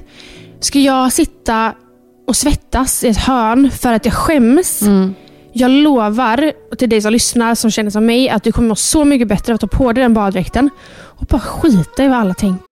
ska 0.61 0.79
jag 0.79 1.13
sitta 1.13 1.73
och 2.29 2.37
svettas 2.37 3.05
i 3.05 3.09
ett 3.09 3.17
hörn 3.17 3.71
för 3.71 3.93
att 3.93 4.05
jag 4.05 4.15
skäms 4.15 4.83
jag 5.53 5.71
lovar 5.71 6.53
till 6.77 6.89
dig 6.89 7.03
som 7.03 7.13
lyssnar, 7.13 7.55
som 7.55 7.71
känner 7.71 7.91
som 7.91 8.07
mig, 8.07 8.29
att 8.29 8.45
du 8.45 8.53
kommer 8.53 8.69
må 8.69 8.75
så 8.75 9.05
mycket 9.05 9.29
bättre 9.29 9.53
av 9.53 9.55
att 9.55 9.61
ta 9.61 9.67
på 9.67 9.93
dig 9.93 10.03
den 10.03 10.15
baddräkten 10.15 10.71
och 10.95 11.27
bara 11.27 11.41
skita 11.41 12.05
i 12.05 12.09
vad 12.09 12.19
alla 12.19 12.35
tänker. 12.35 12.72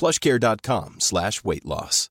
plushcare.com 0.00 0.94
slash 0.98 1.44
weight 1.44 1.64
loss. 1.64 2.08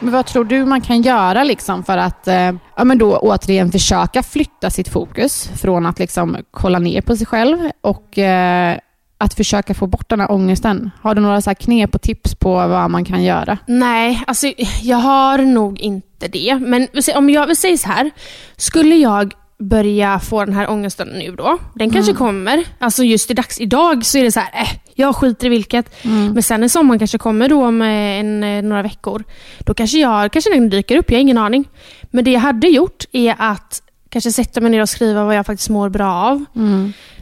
Men 0.00 0.12
vad 0.12 0.26
tror 0.26 0.44
du 0.44 0.64
man 0.64 0.80
kan 0.80 1.02
göra 1.02 1.44
liksom 1.44 1.84
för 1.84 1.98
att 1.98 2.28
eh, 2.28 2.52
ja, 2.76 2.84
men 2.84 2.98
då 2.98 3.18
återigen 3.18 3.72
försöka 3.72 4.22
flytta 4.22 4.70
sitt 4.70 4.88
fokus 4.88 5.48
från 5.48 5.86
att 5.86 5.98
liksom 5.98 6.36
kolla 6.50 6.78
ner 6.78 7.00
på 7.00 7.16
sig 7.16 7.26
själv 7.26 7.58
och 7.80 8.18
eh, 8.18 8.78
att 9.18 9.34
försöka 9.34 9.74
få 9.74 9.86
bort 9.86 10.08
den 10.08 10.20
här 10.20 10.30
ångesten? 10.30 10.90
Har 11.02 11.14
du 11.14 11.20
några 11.20 11.40
så 11.40 11.50
här 11.50 11.54
knep 11.54 11.94
och 11.94 12.02
tips 12.02 12.34
på 12.34 12.54
vad 12.54 12.90
man 12.90 13.04
kan 13.04 13.22
göra? 13.24 13.58
Nej, 13.66 14.22
alltså 14.26 14.46
jag 14.82 14.96
har 14.96 15.38
nog 15.38 15.80
inte 15.80 16.28
det. 16.28 16.58
Men 16.60 16.88
om 17.14 17.30
jag 17.30 17.46
vill 17.46 17.56
säga 17.56 17.76
så 17.76 17.88
här. 17.88 18.10
Skulle 18.56 18.94
jag 18.94 19.34
börja 19.58 20.20
få 20.20 20.44
den 20.44 20.54
här 20.54 20.70
ångesten 20.70 21.08
nu 21.08 21.36
då, 21.36 21.58
den 21.74 21.90
kanske 21.90 22.12
kommer. 22.12 22.64
Alltså 22.78 23.04
just 23.04 23.30
i 23.30 23.34
dags 23.34 23.60
idag 23.60 24.04
så 24.04 24.18
är 24.18 24.22
det 24.22 24.32
så 24.32 24.40
här, 24.40 24.62
eh, 24.62 24.68
jag 24.94 25.16
skiter 25.16 25.46
i 25.46 25.50
vilket. 25.50 26.04
Men 26.34 26.42
sen 26.42 26.60
när 26.60 26.68
sommaren 26.68 26.98
kanske 26.98 27.18
kommer 27.18 27.48
då 27.48 27.64
om 27.66 27.82
eh, 27.82 27.88
en, 27.88 28.44
eh, 28.44 28.62
några 28.62 28.82
veckor, 28.82 29.24
då 29.58 29.74
kanske, 29.74 29.98
jag, 29.98 30.32
kanske 30.32 30.54
den 30.54 30.70
dyker 30.70 30.96
upp, 30.96 31.10
jag 31.10 31.16
har 31.16 31.20
ingen 31.20 31.38
aning. 31.38 31.68
Men 32.10 32.24
det 32.24 32.30
jag 32.30 32.40
hade 32.40 32.68
gjort 32.68 33.04
är 33.12 33.34
att 33.38 33.82
kanske 34.14 34.32
sätta 34.32 34.60
mig 34.60 34.70
ner 34.70 34.82
och 34.82 34.88
skriva 34.88 35.24
vad 35.24 35.36
jag 35.36 35.46
faktiskt 35.46 35.70
mår 35.70 35.88
bra 35.88 36.12
av. 36.14 36.44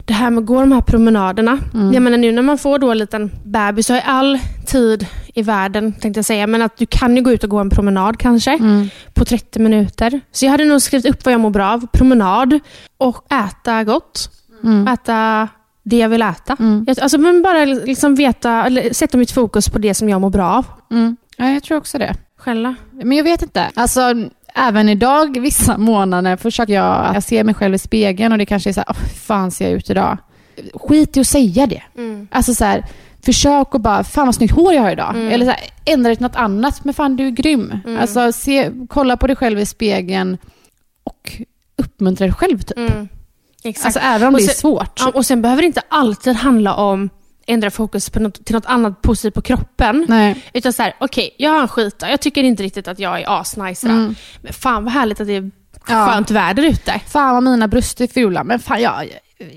Det 0.05 0.13
här 0.13 0.29
med 0.29 0.41
att 0.41 0.45
gå 0.47 0.59
de 0.59 0.71
här 0.71 0.81
promenaderna. 0.81 1.59
Jag 1.93 2.03
menar 2.03 2.17
nu 2.17 2.31
när 2.31 2.41
man 2.41 2.57
får 2.57 2.79
då 2.79 2.91
en 2.91 2.97
liten 2.97 3.31
bebis 3.43 3.87
så 3.87 3.93
har 3.93 4.01
all 4.05 4.39
tid 4.65 5.07
i 5.33 5.41
världen, 5.41 5.93
tänkte 5.93 6.17
jag 6.17 6.25
säga. 6.25 6.47
Men 6.47 6.61
att 6.61 6.77
du 6.77 6.85
kan 6.85 7.15
ju 7.15 7.21
gå 7.21 7.31
ut 7.31 7.43
och 7.43 7.49
gå 7.49 7.59
en 7.59 7.69
promenad 7.69 8.17
kanske 8.19 8.59
på 9.13 9.25
30 9.25 9.59
minuter. 9.59 10.21
Så 10.31 10.45
jag 10.45 10.51
hade 10.51 10.65
nog 10.65 10.81
skrivit 10.81 11.05
upp 11.05 11.25
vad 11.25 11.33
jag 11.33 11.41
mår 11.41 11.49
bra 11.49 11.69
av. 11.73 11.87
Promenad 11.87 12.59
och 12.97 13.31
äta 13.33 13.83
gott. 13.83 14.29
Äta 14.93 15.47
det 15.83 15.97
jag 15.97 16.09
vill 16.09 16.21
äta. 16.21 16.55
Jag, 16.87 16.99
alltså, 16.99 17.17
men 17.17 17.41
bara 17.41 17.65
liksom 17.65 18.15
veta, 18.15 18.65
eller 18.65 18.93
sätta 18.93 19.17
mitt 19.17 19.31
fokus 19.31 19.69
på 19.69 19.79
det 19.79 19.93
som 19.93 20.09
jag 20.09 20.21
mår 20.21 20.29
bra 20.29 20.45
av. 20.51 20.65
Ja, 21.37 21.49
jag 21.49 21.63
tror 21.63 21.77
också 21.77 21.97
det. 21.97 22.15
Själva. 22.37 22.75
Men 22.91 23.17
jag 23.17 23.23
vet 23.23 23.41
inte. 23.41 23.69
Alltså, 23.73 24.01
även 24.55 24.89
idag, 24.89 25.39
vissa 25.41 25.77
månader, 25.77 26.35
försöker 26.37 26.73
jag, 26.73 27.11
jag 27.15 27.23
ser 27.23 27.43
mig 27.43 27.53
själv 27.55 27.75
i 27.75 27.79
spegeln 27.79 28.31
och 28.31 28.37
det 28.37 28.45
kanske 28.45 28.69
är 28.69 28.73
så 28.73 28.79
här, 28.87 28.93
oh, 28.93 29.05
fan 29.25 29.51
ser 29.51 29.65
jag 29.65 29.73
ut 29.73 29.89
idag? 29.89 30.17
Skit 30.73 31.17
i 31.17 31.19
att 31.19 31.27
säga 31.27 31.67
det. 31.67 31.81
Alltså 32.31 32.53
så 32.53 32.65
här, 32.65 32.85
försök 33.25 33.75
att 33.75 33.81
bara, 33.81 34.03
fan 34.03 34.25
vad 34.25 34.35
snyggt 34.35 34.53
hår 34.55 34.73
jag 34.73 34.81
har 34.81 34.91
idag. 34.91 35.33
Eller 35.33 35.45
så 35.45 35.51
här, 35.51 35.59
ändra 35.85 36.09
det 36.09 36.15
till 36.15 36.25
något 36.25 36.35
annat, 36.35 36.85
men 36.85 36.93
fan 36.93 37.15
du 37.15 37.27
är 37.27 37.31
grym. 37.31 37.73
Alltså 37.99 38.31
se, 38.31 38.71
kolla 38.89 39.17
på 39.17 39.27
dig 39.27 39.35
själv 39.35 39.59
i 39.59 39.65
spegeln 39.65 40.37
och 41.03 41.41
uppmuntra 41.77 42.25
dig 42.27 42.33
själv 42.35 42.59
typ. 42.59 42.77
Exakt. 43.63 43.85
Alltså 43.85 43.99
även 43.99 44.27
om 44.27 44.33
Och 44.33 44.39
det 44.39 44.45
är 44.45 44.47
sen- 44.47 44.55
svårt. 44.55 44.99
Och 45.13 45.25
sen 45.25 45.41
behöver 45.41 45.61
det 45.61 45.65
inte 45.65 45.81
alltid 45.89 46.35
handla 46.35 46.75
om 46.75 47.09
ändra 47.47 47.71
fokus 47.71 48.09
på 48.09 48.19
något, 48.19 48.45
till 48.45 48.55
något 48.55 48.65
annat 48.65 49.01
positivt 49.01 49.33
på 49.33 49.41
kroppen. 49.41 50.05
Nej. 50.09 50.43
Utan 50.53 50.73
så 50.73 50.83
här, 50.83 50.95
okej, 50.99 51.35
jag 51.37 51.51
har 51.51 51.61
en 51.61 51.67
skitdag. 51.67 52.11
Jag 52.11 52.21
tycker 52.21 52.43
inte 52.43 52.63
riktigt 52.63 52.87
att 52.87 52.99
jag 52.99 53.21
är 53.21 53.39
asnice 53.41 53.87
idag. 53.87 54.13
Men 54.41 54.53
fan 54.53 54.83
vad 54.83 54.93
härligt 54.93 55.21
att 55.21 55.27
det 55.27 55.35
är 55.35 55.51
Ja. 55.87 56.07
skönt 56.07 56.31
väder 56.31 56.63
ute. 56.63 56.99
Fan 57.07 57.33
vad 57.33 57.43
mina 57.43 57.67
bröst 57.67 58.01
är 58.01 58.07
fula, 58.07 58.43
men 58.43 58.59
fan 58.59 58.81
jag, 58.81 59.09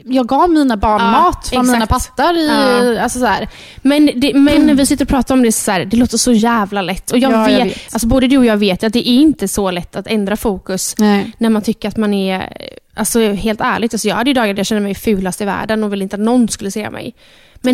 jag 0.04 0.26
gav 0.28 0.50
mina 0.50 0.76
barn 0.76 1.00
Ja, 1.02 1.10
mat 1.10 1.48
från 1.48 1.66
mina 1.70 1.86
pattar. 1.86 2.34
I, 2.36 2.48
Ja. 2.96 3.02
alltså 3.02 3.18
så 3.18 3.26
här. 3.26 3.48
Men, 3.82 4.10
det, 4.14 4.34
men 4.34 4.66
när 4.66 4.74
vi 4.74 4.86
sitter 4.86 5.04
och 5.04 5.08
pratar 5.08 5.34
om 5.34 5.42
det, 5.42 5.52
så 5.52 5.70
här, 5.70 5.84
det 5.84 5.96
låter 5.96 6.18
så 6.18 6.32
jävla 6.32 6.82
lätt. 6.82 7.10
Och 7.10 7.18
jag, 7.18 7.32
Ja, 7.32 7.50
jag 7.50 7.64
vet, 7.64 7.76
vet. 7.76 7.94
Alltså 7.94 8.08
både 8.08 8.26
du 8.26 8.38
och 8.38 8.44
jag 8.46 8.56
vet 8.56 8.84
att 8.84 8.92
det 8.92 9.08
är 9.08 9.12
inte 9.20 9.48
så 9.48 9.70
lätt 9.70 9.96
att 9.96 10.06
ändra 10.06 10.36
fokus 10.36 10.94
Nej. 10.98 11.32
när 11.38 11.50
man 11.50 11.62
tycker 11.62 11.88
att 11.88 11.96
man 11.96 12.14
är, 12.14 12.52
alltså 12.94 13.32
helt 13.32 13.60
ärligt, 13.60 13.94
alltså 13.94 14.08
jag 14.08 14.16
hade 14.16 14.30
ju 14.30 14.34
dagar 14.34 14.54
där 14.54 14.58
jag 14.60 14.66
kände 14.66 14.82
mig 14.82 14.94
fulast 14.94 15.40
i 15.40 15.44
världen 15.44 15.84
och 15.84 15.92
ville 15.92 16.02
inte 16.04 16.16
att 16.16 16.22
någon 16.22 16.48
skulle 16.48 16.70
se 16.70 16.90
mig. 16.90 17.14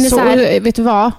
Men 0.00 0.10
Så, 0.10 0.18
här, 0.18 0.60
vet 0.60 0.74
du 0.74 0.82
vad? 0.82 1.12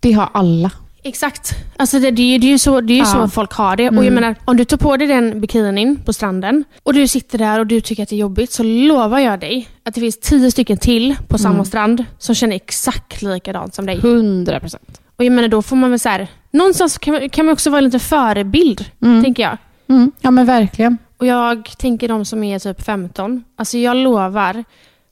Det 0.00 0.12
har 0.12 0.28
alla. 0.34 0.70
Exakt. 1.06 1.50
Alltså 1.76 1.98
det, 1.98 2.10
det, 2.10 2.22
är 2.22 2.26
ju- 2.26 2.38
det 2.38 2.46
är 2.46 2.50
ju 2.50 2.58
så, 2.58 2.80
det 2.80 2.92
är 2.92 2.94
ju 2.94 3.00
Ja. 3.00 3.04
så 3.04 3.28
folk 3.28 3.52
har 3.52 3.76
det. 3.76 3.88
Och 3.88 4.04
jag 4.04 4.12
menar, 4.12 4.34
om 4.44 4.56
du 4.56 4.64
tar 4.64 4.76
på 4.76 4.96
dig 4.96 5.08
den 5.08 5.40
bikinin 5.40 5.96
på 5.96 6.12
stranden 6.12 6.64
och 6.82 6.94
du 6.94 7.08
sitter 7.08 7.38
där 7.38 7.58
och 7.60 7.66
du 7.66 7.80
tycker 7.80 8.02
att 8.02 8.08
det 8.08 8.16
är 8.16 8.18
jobbigt, 8.18 8.52
så 8.52 8.62
lovar 8.62 9.18
jag 9.18 9.40
dig 9.40 9.68
att 9.84 9.94
det 9.94 10.00
finns 10.00 10.20
tio 10.20 10.50
stycken 10.50 10.78
till 10.78 11.16
på 11.28 11.38
samma 11.38 11.64
strand 11.64 12.04
som 12.18 12.34
känner 12.34 12.56
exakt 12.56 13.22
likadant 13.22 13.74
som 13.74 13.86
dig. 13.86 13.96
100 13.98 14.60
procent. 14.60 15.00
Och 15.16 15.24
jag 15.24 15.32
menar, 15.32 15.48
då 15.48 15.62
får 15.62 15.76
man 15.76 15.90
väl 15.90 15.98
så 15.98 16.08
här, 16.08 16.28
någonstans 16.50 16.98
kan, 16.98 17.14
man- 17.14 17.28
kan 17.30 17.46
man 17.46 17.52
också 17.52 17.70
vara 17.70 17.78
en 17.78 17.84
liten 17.84 18.00
förebild, 18.00 18.84
tänker 19.24 19.42
jag. 19.42 19.56
Mm. 19.88 20.12
Ja 20.20 20.30
men 20.30 20.46
verkligen. 20.46 20.98
Och 21.18 21.26
jag 21.26 21.70
tänker 21.78 22.08
de 22.08 22.24
som 22.24 22.44
är 22.44 22.58
typ 22.58 22.82
15. 22.82 23.44
Alltså 23.58 23.78
jag 23.78 23.96
lovar, 23.96 24.64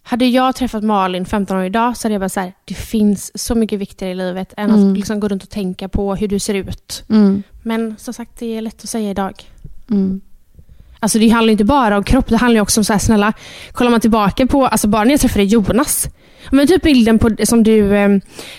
hade 0.02 0.26
jag 0.26 0.54
träffat 0.54 0.84
Malin 0.84 1.26
15 1.26 1.56
år 1.56 1.64
idag 1.64 1.96
så 1.96 2.04
hade 2.04 2.14
jag 2.14 2.20
bara 2.20 2.28
så 2.28 2.40
här, 2.40 2.52
det 2.64 2.74
finns 2.74 3.38
så 3.38 3.54
mycket 3.54 3.80
viktigare 3.80 4.12
i 4.12 4.14
livet 4.14 4.54
än 4.56 4.70
att 4.70 4.96
liksom 4.96 5.20
gå 5.20 5.28
runt 5.28 5.42
och 5.42 5.50
tänka 5.50 5.88
på 5.88 6.14
hur 6.14 6.28
du 6.28 6.38
ser 6.38 6.54
ut. 6.54 7.04
Mm. 7.08 7.42
Men 7.62 7.96
som 7.98 8.14
sagt, 8.14 8.38
det 8.38 8.56
är 8.56 8.60
lätt 8.60 8.82
att 8.82 8.88
säga 8.88 9.10
idag. 9.10 9.34
Mm. 9.90 10.20
Alltså 11.00 11.18
det 11.18 11.28
handlar 11.28 11.52
inte 11.52 11.64
bara 11.64 11.96
om 11.96 12.04
kropp, 12.04 12.28
det 12.28 12.36
handlar 12.36 12.60
också 12.60 12.80
om 12.80 12.84
så 12.84 12.92
här, 12.92 13.00
snälla, 13.00 13.32
kollar 13.72 13.90
man 13.90 14.00
tillbaka 14.00 14.46
på, 14.46 14.66
alltså 14.66 14.88
bara 14.88 15.04
när 15.04 15.10
jag 15.10 15.20
träffade 15.20 15.44
Jonas. 15.44 16.08
Men 16.50 16.66
typ 16.66 16.82
bilden 16.82 17.18
på, 17.18 17.30
som 17.44 17.62
du, 17.62 17.96
eh, 17.96 18.08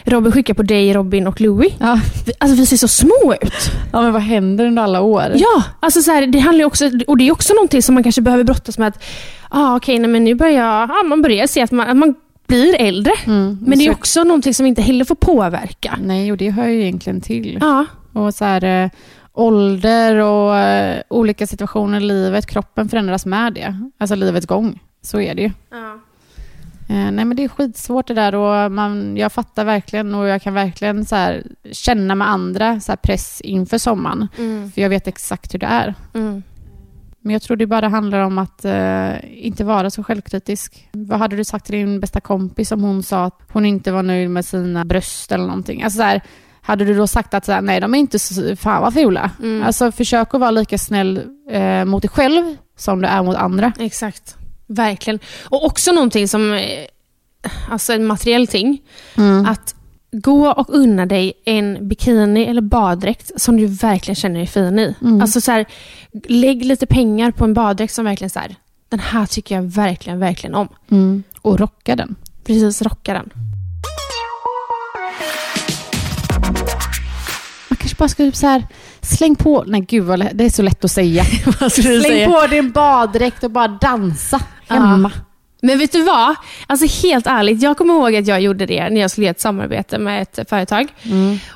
Robin 0.03 0.31
skickade 0.31 0.57
på 0.57 0.63
dig, 0.63 0.93
Robin 0.93 1.27
och 1.27 1.41
Louis. 1.41 1.73
Ja. 1.79 1.99
Alltså 2.37 2.57
vi 2.57 2.65
ser 2.65 2.77
så 2.77 2.87
små 2.87 3.35
ut. 3.41 3.71
ja 3.91 4.01
men 4.01 4.13
vad 4.13 4.21
händer 4.21 4.65
under 4.65 4.83
alla 4.83 5.01
år? 5.01 5.31
Ja, 5.35 5.63
alltså 5.79 6.01
så 6.01 6.11
här, 6.11 6.27
det 6.27 6.39
handlar 6.39 6.65
också, 6.65 6.91
och 7.07 7.17
det 7.17 7.27
är 7.27 7.31
också 7.31 7.53
någonting 7.53 7.81
som 7.81 7.95
man 7.95 8.03
kanske 8.03 8.21
behöver 8.21 8.43
brottas 8.43 8.77
med. 8.77 8.87
att 8.87 9.03
ah, 9.53 9.75
okej, 9.75 9.99
nej, 9.99 10.09
men 10.09 10.23
nu 10.23 10.35
börjar 10.35 10.53
jag, 10.65 10.89
ah, 10.91 11.03
man 11.03 11.21
börjar 11.21 11.47
se 11.47 11.61
att 11.61 11.71
man, 11.71 11.89
att 11.89 11.97
man 11.97 12.15
blir 12.47 12.75
äldre. 12.81 13.11
Mm. 13.25 13.57
Men 13.61 13.79
det 13.79 13.85
är 13.85 13.91
Så- 13.91 13.97
också 13.97 14.23
någonting 14.23 14.53
som 14.53 14.65
inte 14.65 14.81
heller 14.81 15.05
får 15.05 15.15
påverka. 15.15 15.97
Nej, 16.01 16.31
och 16.31 16.37
det 16.37 16.49
hör 16.49 16.67
ju 16.67 16.81
egentligen 16.81 17.21
till. 17.21 17.57
Ja, 17.61 17.85
Och 18.13 18.33
så 18.33 18.45
här, 18.45 18.63
eh, 18.63 18.89
ålder 19.33 20.15
och 20.15 20.57
eh, 20.57 21.01
olika 21.09 21.47
situationer 21.47 21.97
i 21.97 22.03
livet, 22.03 22.45
kroppen 22.45 22.89
förändras 22.89 23.25
med 23.25 23.53
det. 23.53 23.75
Alltså 23.97 24.15
livets 24.15 24.45
gång. 24.47 24.79
Så 25.01 25.19
är 25.21 25.35
det 25.35 25.41
ju. 25.41 25.51
Eh, 26.89 27.11
nej 27.11 27.25
men 27.25 27.35
det 27.35 27.43
är 27.43 27.47
skitsvårt 27.47 28.07
det 28.07 28.13
där 28.13 28.35
och 28.35 28.71
man, 28.71 29.17
jag 29.17 29.31
fattar 29.31 29.65
verkligen 29.65 30.15
och 30.15 30.27
jag 30.27 30.41
kan 30.41 30.53
verkligen 30.53 31.05
så 31.05 31.15
här, 31.15 31.43
känna 31.71 32.15
med 32.15 32.29
andra 32.29 32.79
så 32.79 32.91
här, 32.91 32.97
press 32.97 33.41
inför 33.41 33.77
sommaren. 33.77 34.27
För 34.73 34.81
jag 34.81 34.89
vet 34.89 35.07
exakt 35.07 35.53
hur 35.53 35.59
det 35.59 35.65
är. 35.65 35.93
mm. 36.13 36.43
Men 37.23 37.33
jag 37.33 37.41
tror 37.41 37.57
det 37.57 37.67
bara 37.67 37.87
handlar 37.87 38.19
om 38.19 38.37
att 38.37 38.65
eh, 38.65 39.45
inte 39.45 39.63
vara 39.63 39.89
så 39.89 40.03
självkritisk. 40.03 40.89
Vad 40.91 41.19
hade 41.19 41.35
du 41.35 41.43
sagt 41.43 41.65
till 41.65 41.75
din 41.75 41.99
bästa 41.99 42.21
kompis 42.21 42.71
om 42.71 42.81
hon 42.83 43.03
sa 43.03 43.23
att 43.25 43.39
hon 43.51 43.65
inte 43.65 43.91
var 43.91 44.03
nöjd 44.03 44.29
med 44.29 44.45
sina 44.45 44.85
bröst 44.85 45.31
eller 45.31 45.45
någonting? 45.45 45.83
Alltså 45.83 45.97
så 45.97 46.03
här, 46.03 46.21
hade 46.61 46.85
du 46.85 46.93
då 46.93 47.07
sagt 47.07 47.33
att 47.33 47.45
så 47.45 47.51
här, 47.51 47.61
nej, 47.61 47.79
de 47.79 47.93
är 47.93 47.99
inte 47.99 48.19
så, 48.19 48.55
fan 48.55 48.81
vad 48.81 48.93
fula. 48.93 49.31
Alltså 49.63 49.91
försök 49.91 50.33
att 50.33 50.39
vara 50.39 50.51
lika 50.51 50.77
snäll 50.77 51.21
eh, 51.49 51.85
mot 51.85 52.01
dig 52.01 52.09
själv 52.09 52.55
som 52.77 53.01
du 53.01 53.07
är 53.07 53.23
mot 53.23 53.35
andra. 53.35 53.73
exakt. 53.79 54.35
Verkligen. 54.67 55.19
Och 55.43 55.65
också 55.65 55.91
någonting 55.91 56.27
som, 56.27 56.53
eh, 56.53 56.61
alltså 57.69 57.93
en 57.93 58.05
materiell 58.05 58.47
ting. 58.47 58.81
Att 59.47 59.75
gå 60.13 60.51
och 60.51 60.65
unna 60.69 61.05
dig 61.05 61.33
en 61.45 61.87
bikini 61.87 62.45
eller 62.45 62.61
baddräkt 62.61 63.31
som 63.41 63.57
du 63.57 63.65
verkligen 63.65 64.15
känner 64.15 64.37
dig 64.37 64.47
fin 64.47 64.79
i. 64.79 64.95
Alltså 65.21 65.41
så 65.41 65.51
här, 65.51 65.65
lägg 66.27 66.65
lite 66.65 66.85
pengar 66.85 67.31
på 67.31 67.43
en 67.45 67.53
baddräkt 67.53 67.93
som 67.93 68.05
verkligen 68.05 68.29
så 68.29 68.39
här, 68.39 68.55
den 68.89 68.99
här 68.99 69.25
tycker 69.25 69.55
jag 69.55 69.61
verkligen, 69.63 70.19
verkligen 70.19 70.55
om. 70.55 70.67
Och 71.41 71.59
rocka 71.59 71.95
den. 71.95 72.15
Precis, 72.45 72.81
rocka 72.81 73.13
den. 73.13 73.29
Man 77.69 77.77
kanske 77.77 77.95
bara 77.97 78.09
ska 78.09 78.23
typ 78.23 78.35
så 78.35 78.47
här, 78.47 78.67
släng 79.01 79.35
på, 79.35 79.63
nej 79.67 79.81
gud 79.81 80.03
vad 80.03 80.19
det 80.33 80.45
är 80.45 80.49
så 80.49 80.61
lätt 80.61 80.85
att 80.85 80.91
säga. 80.91 81.23
Släng 81.71 82.01
säga? 82.01 82.27
på 82.29 82.47
din 82.47 82.71
baddräkt 82.71 83.43
och 83.43 83.51
bara 83.51 83.67
dansa 83.67 84.41
hemma. 84.67 85.11
Men 85.65 85.79
vet 85.79 85.91
du 85.91 86.01
vad? 86.03 86.35
Alltså 86.67 87.07
helt 87.07 87.27
ärligt, 87.27 87.61
jag 87.61 87.77
kommer 87.77 87.93
ihåg 87.93 88.15
att 88.15 88.27
jag 88.27 88.41
gjorde 88.41 88.65
det 88.65 88.89
när 88.89 89.01
jag 89.01 89.11
skulle 89.11 89.25
göra 89.25 89.31
ett 89.31 89.41
samarbete 89.41 89.97
med 89.99 90.21
ett 90.21 90.49
företag. 90.49 90.87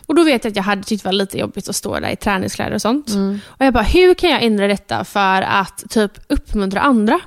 Och 0.07 0.15
Då 0.15 0.23
vet 0.23 0.43
jag 0.43 0.51
att 0.51 0.55
jag 0.55 0.63
hade 0.63 0.83
tyckt 0.83 1.03
det 1.03 1.07
var 1.07 1.13
lite 1.13 1.37
jobbigt 1.37 1.69
att 1.69 1.75
stå 1.75 1.99
där 1.99 2.09
i 2.09 2.15
träningskläder 2.15 2.75
och 2.75 2.81
sånt. 2.81 3.09
Och 3.47 3.65
jag 3.65 3.73
bara, 3.73 3.83
hur 3.83 4.13
kan 4.13 4.29
jag 4.29 4.43
ändra 4.43 4.67
detta 4.67 5.03
för 5.03 5.41
att 5.41 5.83
typ 5.89 6.11
uppmuntra 6.27 6.79
andra? 6.81 7.19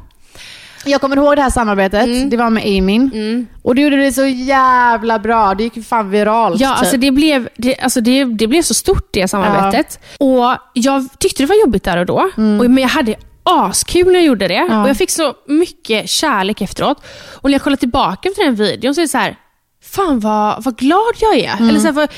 Jag 0.85 1.01
kommer 1.01 1.17
ihåg 1.17 1.37
det 1.37 1.43
här 1.43 1.51
samarbetet, 1.51 2.31
det 2.31 2.37
var 2.37 2.51
med 2.51 2.63
Amin. 2.79 3.47
Och 3.63 3.75
du 3.75 3.83
gjorde 3.83 3.97
det 3.97 4.13
så 4.13 4.27
jävla 4.27 5.19
bra, 5.19 5.55
det 5.55 5.63
gick 5.65 5.77
ju 5.77 5.83
fan 5.83 6.11
viralt. 6.11 6.61
Ja, 6.61 6.69
typ. 6.69 6.79
alltså 6.79 6.97
det 6.97 7.11
blev, 7.11 7.49
det, 7.57 7.79
alltså 7.79 8.01
det, 8.01 8.25
det 8.25 8.47
blev 8.47 8.63
så 8.63 8.75
stort 8.75 9.09
det 9.13 9.29
samarbetet. 9.29 10.01
Och 10.19 10.57
Jag 10.75 11.09
tyckte 11.19 11.43
det 11.43 11.47
var 11.47 11.61
jobbigt 11.61 11.85
där 11.85 11.97
och 11.97 12.07
då, 12.07 12.31
och, 12.37 12.71
men 12.71 12.79
jag 12.79 12.89
hade 12.89 13.15
askul 13.43 14.07
när 14.07 14.15
jag 14.15 14.25
gjorde 14.25 14.49
det. 14.49 14.67
Ja. 14.69 14.83
Och 14.83 14.89
Jag 14.89 14.97
fick 14.97 15.11
så 15.11 15.35
mycket 15.47 16.09
kärlek 16.09 16.61
efteråt. 16.61 17.03
Och 17.35 17.51
när 17.51 17.53
jag 17.53 17.63
kollar 17.63 17.77
tillbaka 17.77 18.29
efter 18.29 18.45
den 18.45 18.55
videon 18.55 18.95
så 18.95 19.01
är 19.01 19.03
det 19.03 19.09
så 19.09 19.19
här, 19.19 19.37
fan 19.83 20.21
vad, 20.21 20.65
vad 20.65 20.77
glad 20.77 21.15
jag 21.21 21.39
är. 21.39 21.69
Eller 21.69 21.81
så 21.81 21.87
här, 21.87 21.93
för, 21.95 22.09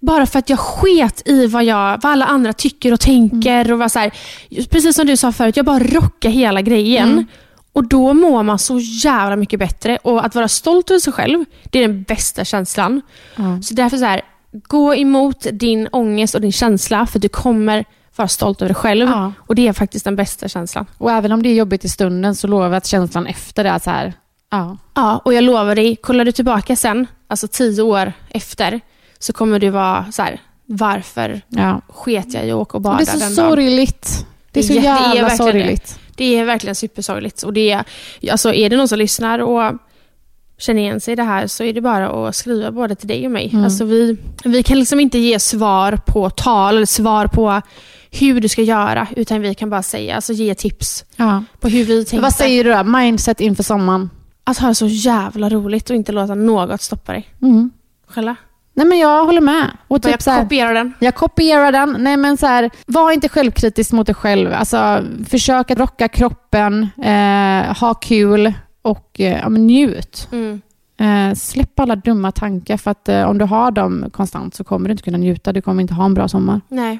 bara 0.00 0.26
för 0.26 0.38
att 0.38 0.50
jag 0.50 0.58
sket 0.58 1.22
i 1.28 1.46
vad, 1.46 1.64
jag, 1.64 2.00
vad 2.02 2.12
alla 2.12 2.24
andra 2.24 2.52
tycker 2.52 2.92
och 2.92 3.00
tänker. 3.00 3.72
Och 3.72 3.78
var 3.78 3.88
så 3.88 3.98
här, 3.98 4.10
precis 4.70 4.96
som 4.96 5.06
du 5.06 5.16
sa 5.16 5.32
förut, 5.32 5.56
jag 5.56 5.66
bara 5.66 5.78
rockar 5.78 6.30
hela 6.30 6.62
grejen. 6.62 7.26
Och 7.72 7.88
då 7.88 8.14
mår 8.14 8.42
man 8.42 8.58
så 8.58 8.78
jävla 8.78 9.36
mycket 9.36 9.58
bättre. 9.58 9.96
Och 9.96 10.24
att 10.24 10.34
vara 10.34 10.48
stolt 10.48 10.90
över 10.90 11.00
sig 11.00 11.12
själv, 11.12 11.44
det 11.70 11.78
är 11.78 11.88
den 11.88 12.02
bästa 12.02 12.44
känslan. 12.44 13.02
Så 13.62 13.74
därför 13.74 13.96
så 13.96 14.04
här, 14.04 14.22
gå 14.52 14.94
emot 14.94 15.46
din 15.52 15.88
ångest 15.92 16.34
och 16.34 16.40
din 16.40 16.52
känsla, 16.52 17.06
för 17.06 17.18
du 17.18 17.28
kommer 17.28 17.84
vara 18.16 18.28
stolt 18.28 18.62
över 18.62 18.68
dig 18.68 18.74
själv. 18.74 19.08
Ja. 19.08 19.32
Och 19.38 19.54
det 19.54 19.68
är 19.68 19.72
faktiskt 19.72 20.04
den 20.04 20.16
bästa 20.16 20.48
känslan. 20.48 20.86
Och 20.98 21.10
även 21.12 21.32
om 21.32 21.42
det 21.42 21.48
är 21.48 21.54
jobbigt 21.54 21.84
i 21.84 21.88
stunden 21.88 22.34
så 22.34 22.46
lovar 22.46 22.64
jag 22.66 22.74
att 22.74 22.86
känslan 22.86 23.26
efter 23.26 23.64
det 23.64 23.70
är 23.70 23.78
så 23.78 23.90
här, 23.90 24.12
ja. 24.50 24.76
Ja, 24.94 25.18
och 25.24 25.34
jag 25.34 25.44
lovar 25.44 25.74
dig, 25.74 25.96
kollar 25.96 26.24
du 26.24 26.32
tillbaka 26.32 26.76
sen, 26.76 27.06
alltså 27.26 27.48
tio 27.48 27.82
år 27.82 28.12
efter, 28.30 28.80
så 29.18 29.32
kommer 29.32 29.58
du 29.58 29.70
vara 29.70 30.06
så 30.12 30.22
här, 30.22 30.40
varför 30.66 31.40
ja. 31.48 31.80
sket 31.88 32.34
jag 32.34 32.46
i 32.46 32.50
att 32.50 32.56
åka 32.56 32.76
och 32.76 32.82
bada 32.82 32.96
Det 32.96 33.02
är 33.02 33.06
så 33.06 33.18
den 33.18 33.34
dagen? 33.34 33.50
sorgligt. 33.50 34.26
Det 34.52 34.60
är 34.60 34.64
så 34.64 34.72
Det 34.72 34.78
är 34.78 34.82
jätte- 34.82 35.02
det 35.02 35.10
är 35.10 35.14
jävla 35.14 35.28
verkligen 35.28 35.46
det. 35.56 35.62
sorgligt. 35.62 35.98
Det 36.16 36.24
är 36.38 36.44
verkligen 36.44 36.74
supersorgligt. 36.74 37.42
Och 37.42 37.52
det 37.52 37.70
är, 37.70 37.84
alltså 38.30 38.54
är 38.54 38.70
det 38.70 38.76
någon 38.76 38.88
som 38.88 38.98
lyssnar 38.98 39.38
och 39.38 39.72
känner 40.58 40.82
igen 40.82 41.00
sig 41.00 41.12
i 41.12 41.16
det 41.16 41.22
här 41.22 41.46
så 41.46 41.64
är 41.64 41.72
det 41.72 41.80
bara 41.80 42.28
att 42.28 42.36
skriva 42.36 42.70
både 42.70 42.94
till 42.94 43.08
dig 43.08 43.26
och 43.26 43.32
mig. 43.32 43.50
Mm. 43.52 43.64
Alltså 43.64 43.84
vi, 43.84 44.16
vi 44.44 44.62
kan 44.62 44.78
liksom 44.78 45.00
inte 45.00 45.18
ge 45.18 45.38
svar 45.38 45.98
på 46.06 46.30
tal 46.30 46.76
eller 46.76 46.86
svar 46.86 47.26
på 47.26 47.62
hur 48.10 48.40
du 48.40 48.48
ska 48.48 48.62
göra, 48.62 49.06
utan 49.16 49.40
vi 49.40 49.54
kan 49.54 49.70
bara 49.70 49.82
säga, 49.82 50.14
alltså 50.16 50.32
ge 50.32 50.54
tips 50.54 51.04
Ja. 51.16 51.44
på 51.60 51.68
hur 51.68 51.84
vi 51.84 52.04
tänkte. 52.04 52.20
Vad 52.20 52.32
säger 52.34 52.64
du 52.64 52.72
då? 52.72 52.84
Mindset 52.84 53.40
inför 53.40 53.62
sommaren? 53.62 54.10
Att 54.44 54.58
ha 54.58 54.68
det 54.68 54.74
så 54.74 54.86
jävla 54.86 55.48
roligt 55.48 55.90
och 55.90 55.96
inte 55.96 56.12
låta 56.12 56.34
något 56.34 56.80
stoppa 56.82 57.12
dig. 57.12 57.28
Mm. 57.42 57.70
Själva. 58.06 58.36
Nej 58.74 58.86
men 58.86 58.98
jag 58.98 59.24
håller 59.24 59.40
med. 59.40 59.70
Och 59.88 60.02
Typ 60.02 60.12
typ 60.12 60.22
så 60.22 60.30
här, 60.30 60.42
kopiera 60.42 60.72
den. 60.72 60.92
jag 60.98 61.14
kopierar 61.14 61.72
den. 61.72 61.96
Nej 61.98 62.16
men 62.16 62.36
så 62.36 62.46
här, 62.46 62.70
var 62.86 63.12
inte 63.12 63.28
självkritisk 63.28 63.92
mot 63.92 64.06
dig 64.06 64.14
själv. 64.14 64.52
Alltså, 64.52 65.04
försök 65.28 65.70
att 65.70 65.78
rocka 65.78 66.08
kroppen, 66.08 66.88
eh, 67.02 67.78
ha 67.80 67.94
kul 67.94 68.52
och 68.82 69.20
eh, 69.20 69.38
ja, 69.40 69.48
njut. 69.48 70.28
Mm. 70.32 70.60
Eh, 71.00 71.34
släpp 71.34 71.80
alla 71.80 71.96
dumma 71.96 72.32
tankar 72.32 72.76
för 72.76 72.90
att 72.90 73.08
eh, 73.08 73.22
om 73.22 73.38
du 73.38 73.44
har 73.44 73.70
dem 73.70 74.10
konstant 74.12 74.54
så 74.54 74.64
kommer 74.64 74.88
du 74.88 74.92
inte 74.92 75.02
kunna 75.02 75.18
njuta. 75.18 75.52
Du 75.52 75.62
kommer 75.62 75.82
inte 75.82 75.94
ha 75.94 76.04
en 76.04 76.14
bra 76.14 76.28
sommar. 76.28 76.60
Nej. 76.68 76.98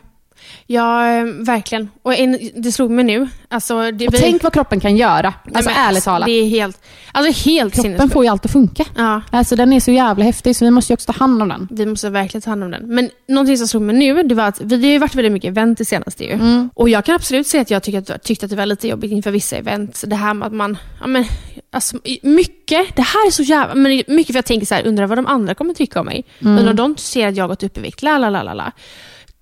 Ja, 0.66 1.12
eh, 1.12 1.24
verkligen. 1.24 1.90
Och 2.02 2.14
en, 2.14 2.38
det 2.54 2.72
slog 2.72 2.90
mig 2.90 3.04
nu. 3.04 3.28
Alltså, 3.48 3.90
det, 3.90 4.08
Och 4.08 4.14
tänk 4.14 4.42
vad 4.42 4.52
kroppen 4.52 4.80
kan 4.80 4.96
göra. 4.96 5.34
Nej, 5.44 5.54
Alltså 5.54 5.70
men 5.70 5.86
ärligt 5.86 6.04
talat. 6.04 6.26
Det 6.26 6.32
är 6.32 6.48
helt, 6.48 6.82
alltså 7.12 7.48
helt 7.50 7.74
Kroppen 7.74 8.10
får 8.10 8.24
ju 8.24 8.30
allt 8.30 8.44
att 8.44 8.52
funka. 8.52 8.84
Ja, 8.96 9.22
Alltså 9.30 9.56
den 9.56 9.72
är 9.72 9.80
så 9.80 9.90
jävla 9.90 10.24
häftig 10.24 10.56
så 10.56 10.64
vi 10.64 10.70
måste 10.70 10.92
ju 10.92 10.94
också 10.94 11.12
ta 11.12 11.18
hand 11.18 11.42
om 11.42 11.48
den. 11.48 11.68
vi 11.70 11.86
måste 11.86 12.10
verkligen 12.10 12.42
ta 12.42 12.50
hand 12.50 12.64
om 12.64 12.70
den. 12.70 12.94
Men 12.94 13.10
någonting 13.28 13.58
som 13.58 13.68
slog 13.68 13.82
mig 13.82 13.96
nu, 13.96 14.22
det 14.22 14.34
var 14.34 14.44
att 14.44 14.60
vi, 14.60 14.76
har 14.76 14.92
ju 14.92 14.98
varit 14.98 15.14
väldigt 15.14 15.32
mycket 15.32 15.48
event 15.48 15.78
det 15.78 15.84
senaste 15.84 16.24
ju. 16.24 16.32
Mm. 16.32 16.70
Och 16.74 16.88
jag 16.88 17.04
kan 17.04 17.14
absolut 17.14 17.46
säga 17.46 17.60
att 17.60 17.70
jag 17.70 17.82
tyckte 17.82 18.14
att, 18.14 18.22
tyckte 18.22 18.46
att 18.46 18.50
det 18.50 18.56
var 18.56 18.66
lite 18.66 18.88
jobbigt 18.88 19.12
inför 19.12 19.30
vissa 19.30 19.56
event. 19.56 20.04
Det 20.06 20.16
här 20.16 20.34
med 20.34 20.46
att 20.46 20.52
man, 20.52 20.78
ja 21.00 21.06
men, 21.06 21.24
alltså, 21.72 21.96
mycket, 22.22 22.96
det 22.96 23.02
här 23.02 23.26
är 23.26 23.30
så 23.30 23.42
jävla, 23.42 23.74
men 23.74 24.02
mycket 24.06 24.26
för 24.26 24.34
jag 24.38 24.44
tänker 24.44 24.66
så 24.66 24.74
här, 24.74 24.86
undrar 24.86 25.06
vad 25.06 25.18
de 25.18 25.26
andra 25.26 25.54
kommer 25.54 25.74
tycka 25.74 26.00
om 26.00 26.06
mig. 26.06 26.24
Mm. 26.40 26.58
Undrar 26.58 26.70
om 26.70 26.76
de 26.76 26.96
ser 26.96 27.28
att 27.28 27.36
jag 27.36 27.44
har 27.44 27.48
gått 27.48 27.62
upp 27.62 27.78
i 27.78 27.80
vikt, 27.80 28.02
la 28.02 28.18
la 28.18 28.30
la 28.30 28.42
la 28.42 28.54
la. 28.54 28.72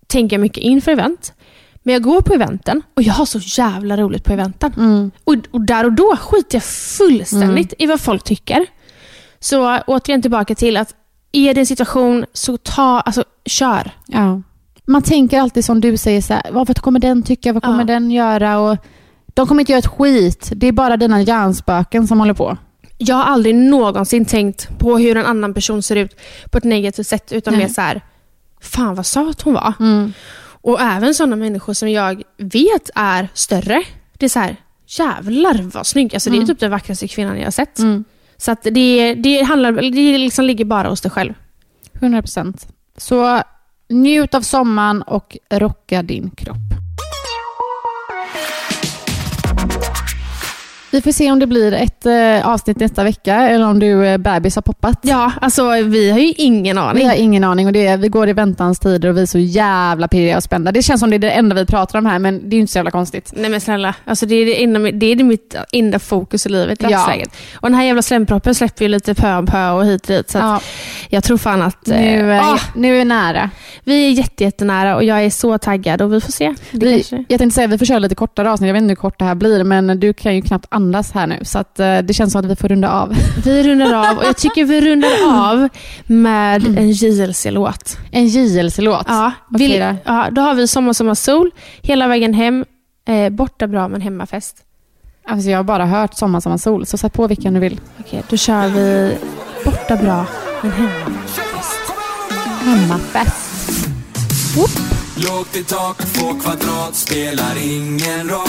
Tänker 0.09 0.37
jag 0.37 0.41
mycket 0.41 0.63
inför 0.63 0.93
event. 0.93 1.33
Men 1.83 1.93
jag 1.93 2.03
går 2.03 2.21
på 2.21 2.35
eventen 2.35 2.83
och 2.95 3.03
jag 3.03 3.15
har 3.15 3.27
så 3.27 3.39
jävla 3.39 3.97
roligt 3.97 4.25
på 4.25 4.33
eventen. 4.33 4.73
Mm. 4.77 5.11
Och, 5.25 5.35
och 5.51 5.61
där 5.61 5.85
och 5.85 5.93
då 5.93 6.17
skiter 6.17 6.57
jag 6.57 6.65
fullständigt 6.65 7.75
i 7.79 7.87
vad 7.87 8.01
folk 8.01 8.25
tycker. 8.25 8.67
Så 9.41 9.79
återigen 9.79 10.23
tillbaka 10.23 10.55
till 10.55 10.77
att 10.77 10.95
är 11.33 11.55
det 11.55 11.61
en 11.61 11.67
situation 11.67 12.25
så 12.33 12.57
ta, 12.57 13.01
alltså 13.01 13.25
kör. 13.45 13.91
Ja. 14.07 14.43
Man 14.85 15.03
tänker 15.03 15.41
alltid 15.41 15.65
som 15.65 15.81
du 15.81 15.97
säger, 15.97 16.23
så 16.23 16.35
här, 16.35 16.43
vad 16.51 16.81
kommer 16.81 17.01
den 17.01 17.23
tycka, 17.23 17.53
vad 17.53 17.63
kommer 17.63 17.79
Ja. 17.79 17.85
den 17.85 18.11
göra? 18.11 18.59
Och 18.59 18.77
de 19.27 19.47
kommer 19.47 19.61
inte 19.61 19.73
göra 19.73 19.79
ett 19.79 19.87
skit. 19.87 20.53
Det 20.57 20.67
är 20.67 20.73
bara 20.73 20.97
dina 20.97 21.23
hjärnspöken 21.23 22.07
som 22.07 22.21
håller 22.21 22.35
på. 22.35 22.57
Jag 22.99 23.17
har 23.17 23.25
aldrig 23.25 23.55
någonsin 23.55 24.25
tänkt 24.25 24.79
på 24.79 24.99
hur 24.99 25.17
en 25.17 25.27
annan 25.27 25.55
person 25.55 25.83
ser 25.83 25.97
ut 25.97 26.17
på 26.51 26.59
ett 26.59 26.65
negativt 26.65 27.07
sätt 27.07 27.33
utan 27.33 27.55
Nej. 27.55 27.63
mer 27.63 27.69
så 27.69 27.81
här, 27.81 28.03
fan 28.61 28.95
vad 28.95 29.07
söt 29.07 29.43
hon 29.43 29.55
var. 29.55 29.75
Mm. 29.81 30.13
Och 30.61 30.81
även 30.81 31.15
sådana 31.15 31.37
människor 31.37 31.73
som 31.73 31.91
jag 31.91 32.23
vet 32.37 32.91
är 32.95 33.29
större. 33.35 33.83
Det 34.19 34.27
är 34.27 34.31
så 34.31 34.39
här, 34.39 34.57
jävlar 34.87 35.63
vad 35.63 35.87
snygg. 35.87 36.15
Alltså, 36.15 36.31
Det 36.31 36.39
är 36.39 36.47
typ 36.47 36.61
den 36.61 36.71
vackraste 36.71 37.09
kvinnan 37.09 37.39
jag 37.39 37.47
har 37.47 37.51
sett. 37.51 37.79
Mm. 37.79 38.05
Så 38.37 38.51
att 38.51 38.63
det, 38.63 39.15
det, 39.15 39.43
handlar, 39.43 39.73
det 39.73 40.19
liksom 40.19 40.45
ligger 40.45 40.65
bara 40.65 40.89
hos 40.89 41.01
dig 41.01 41.11
själv. 41.11 41.35
100 41.93 42.23
procent. 42.23 42.69
Så 42.97 43.43
njut 43.89 44.35
av 44.35 44.41
sommaren 44.41 45.03
och 45.03 45.37
rocka 45.51 46.03
din 46.03 46.31
kropp. 46.31 46.57
Vi 50.91 51.01
får 51.01 51.13
se 51.13 51.33
om 51.33 51.39
det 51.39 51.47
blir 51.47 51.73
ett 51.73 52.07
eh, 52.07 52.49
avsnitt 52.49 52.77
nästa 52.81 53.05
vecka 53.05 53.35
eller 53.37 53.67
om 53.69 53.79
du 53.79 54.07
eh, 54.07 54.19
bebis 54.19 54.55
har 54.55 54.63
poppat. 54.63 54.99
Ja, 55.03 55.33
alltså 55.41 55.71
vi 55.71 56.11
har 56.11 56.19
ju 56.19 56.33
ingen 56.37 56.79
aning. 56.79 57.03
Vi 57.03 57.09
har 57.09 57.15
ingen 57.15 57.45
aning 57.45 57.67
och 57.67 57.73
det 57.73 57.87
är, 57.87 57.97
vi 57.97 58.09
går 58.09 58.29
i 58.29 58.33
väntans 58.33 58.79
tider 58.79 59.09
och 59.09 59.17
vi 59.17 59.23
är 59.23 59.27
så 59.27 59.39
jävla 59.39 60.09
pirriga 60.09 60.37
och 60.37 60.43
spända. 60.43 60.73
Det 60.73 60.83
känns 60.83 61.01
som 61.01 61.11
det 61.11 61.17
är 61.17 61.19
det 61.19 61.31
enda 61.31 61.55
vi 61.55 61.67
pratar 61.67 61.99
om 61.99 62.07
här 62.07 62.19
men 62.19 62.41
det 62.51 62.55
är 62.55 62.57
ju 62.57 62.61
inte 62.61 62.73
så 62.73 62.79
jävla 62.79 62.91
konstigt. 62.91 63.33
Nej 63.37 63.51
men 63.51 63.61
snälla, 63.61 63.95
alltså 64.05 64.27
det 64.27 64.35
är, 64.35 64.47
det, 64.47 64.63
enda, 64.65 64.79
det 64.91 65.07
är 65.13 65.25
mitt 65.25 65.55
enda 65.73 65.99
fokus 65.99 66.47
i 66.47 66.49
livet 66.49 66.83
i 66.83 66.85
Ja. 66.85 66.91
dagsläget. 66.91 67.31
Och 67.55 67.69
den 67.69 67.75
här 67.75 67.85
jävla 67.85 68.03
slemproppen 68.03 68.55
släpper 68.55 68.85
ju 68.85 68.89
lite 68.89 69.15
pö 69.15 69.37
om 69.37 69.47
pö 69.47 69.71
och 69.71 69.87
hit 69.87 70.03
och 70.03 70.07
dit. 70.09 70.31
Så 70.31 70.39
Ja, 70.39 70.61
jag 71.09 71.25
tror 71.25 71.39
fan 71.39 71.63
att... 71.63 71.89
eh, 71.89 71.97
nu, 71.97 72.33
är, 72.33 72.41
ah, 72.41 72.59
nu 72.75 73.01
är 73.01 73.05
nära. 73.05 73.51
vi 73.85 74.07
är 74.07 74.11
jätte, 74.11 74.45
jättenära 74.45 74.97
och 74.97 75.05
jag 75.05 75.25
är 75.25 75.31
så 75.31 75.59
taggad 75.59 76.03
och 76.03 76.13
vi 76.13 76.21
får 76.21 76.33
se. 76.33 76.55
Det 76.71 76.87
Vi, 76.87 76.93
kanske... 76.95 77.25
jag 77.29 77.39
tänkte 77.39 77.55
säga 77.55 77.67
vi 77.67 77.79
får 77.79 77.87
köra 77.87 77.99
lite 77.99 78.15
kortare 78.15 78.51
avsnitt. 78.53 78.67
Jag 78.67 78.75
vet 78.75 78.83
inte 78.83 78.91
hur 78.91 78.97
kort 78.97 79.19
det 79.19 79.25
här 79.25 79.35
blir 79.35 79.65
men 79.65 80.01
du 80.01 80.13
kan 80.13 80.35
ju 80.37 80.43
knappt 80.43 80.67
andas 80.79 81.13
här 81.13 81.27
nu 81.27 81.39
så 81.45 81.59
att, 81.59 81.81
eh, 81.81 81.99
det 81.99 82.15
känns 82.15 82.33
som 82.33 82.39
att 82.41 82.47
vi 82.51 82.57
får 82.57 82.69
runda 82.69 82.91
av. 82.91 83.15
Vi 83.45 83.63
rundar 83.63 84.11
av 84.11 84.19
och 84.19 84.25
jag 84.25 84.37
tycker 84.37 84.65
vi 84.65 84.81
rundar 84.81 85.09
av 85.51 85.69
med 86.07 86.67
en 86.79 86.91
JLC-låt. 86.91 87.99
En 88.11 88.27
JLC-låt. 88.27 89.05
Ja, 89.09 89.33
Okej 89.55 89.69
vill, 89.69 89.81
då. 89.81 89.95
ja, 90.05 90.29
då 90.31 90.41
har 90.43 90.55
vi 90.55 90.69
Sommar, 90.69 90.93
sommar, 90.93 91.15
sol 91.15 91.51
hela 91.83 92.09
vägen 92.09 92.35
hem. 92.35 92.65
Eh, 93.09 93.29
borta 93.31 93.67
bra 93.67 93.89
men 93.89 94.01
hemmafest. 94.01 94.57
Alltså 95.29 95.51
jag 95.51 95.59
har 95.59 95.65
bara 95.65 95.87
hört 95.87 96.15
Sommar, 96.15 96.41
sommar, 96.41 96.57
sol 96.59 96.87
så 96.87 96.99
sätt 96.99 97.13
på 97.13 97.27
vilken 97.27 97.55
du 97.55 97.61
vill. 97.61 97.81
Okej, 98.01 98.23
då 98.31 98.37
kör 98.37 98.69
vi 98.69 99.17
borta 99.65 99.97
bra 99.97 100.27
men 100.63 100.73
hemmafest. 100.73 101.93
Hemmafest. 102.61 103.89
Lågt 105.17 105.57
i 105.57 105.65
tak, 105.65 105.97
två 105.99 106.27
kvadrat 106.41 106.95
spelar 106.95 107.53
ingen 107.65 108.29
roll 108.29 108.49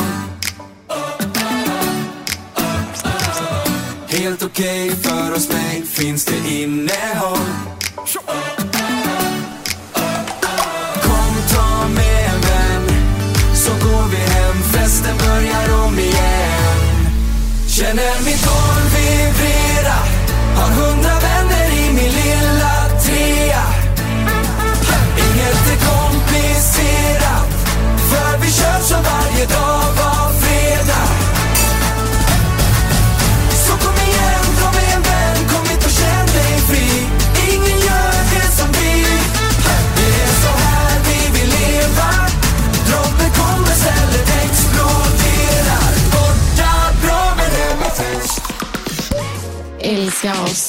Helt 4.11 4.43
okej 4.43 4.91
för 4.95 5.35
oss 5.35 5.49
mig, 5.49 5.83
finns 5.85 6.25
det 6.25 6.49
innehåll? 6.51 7.37
Kom 11.03 11.35
ta 11.53 11.87
med 11.87 12.25
en 12.25 12.41
vän, 12.41 12.87
så 13.55 13.71
går 13.71 14.09
vi 14.11 14.17
hem, 14.17 14.63
festen 14.73 15.17
börjar 15.17 15.85
om 15.85 15.99
igen. 15.99 17.07
Känner 17.67 18.25
mitt 18.25 18.45
golv 18.45 18.95
vibrera, 18.95 19.99
har 20.55 20.69
hund 20.69 20.98
Socials. 50.21 50.68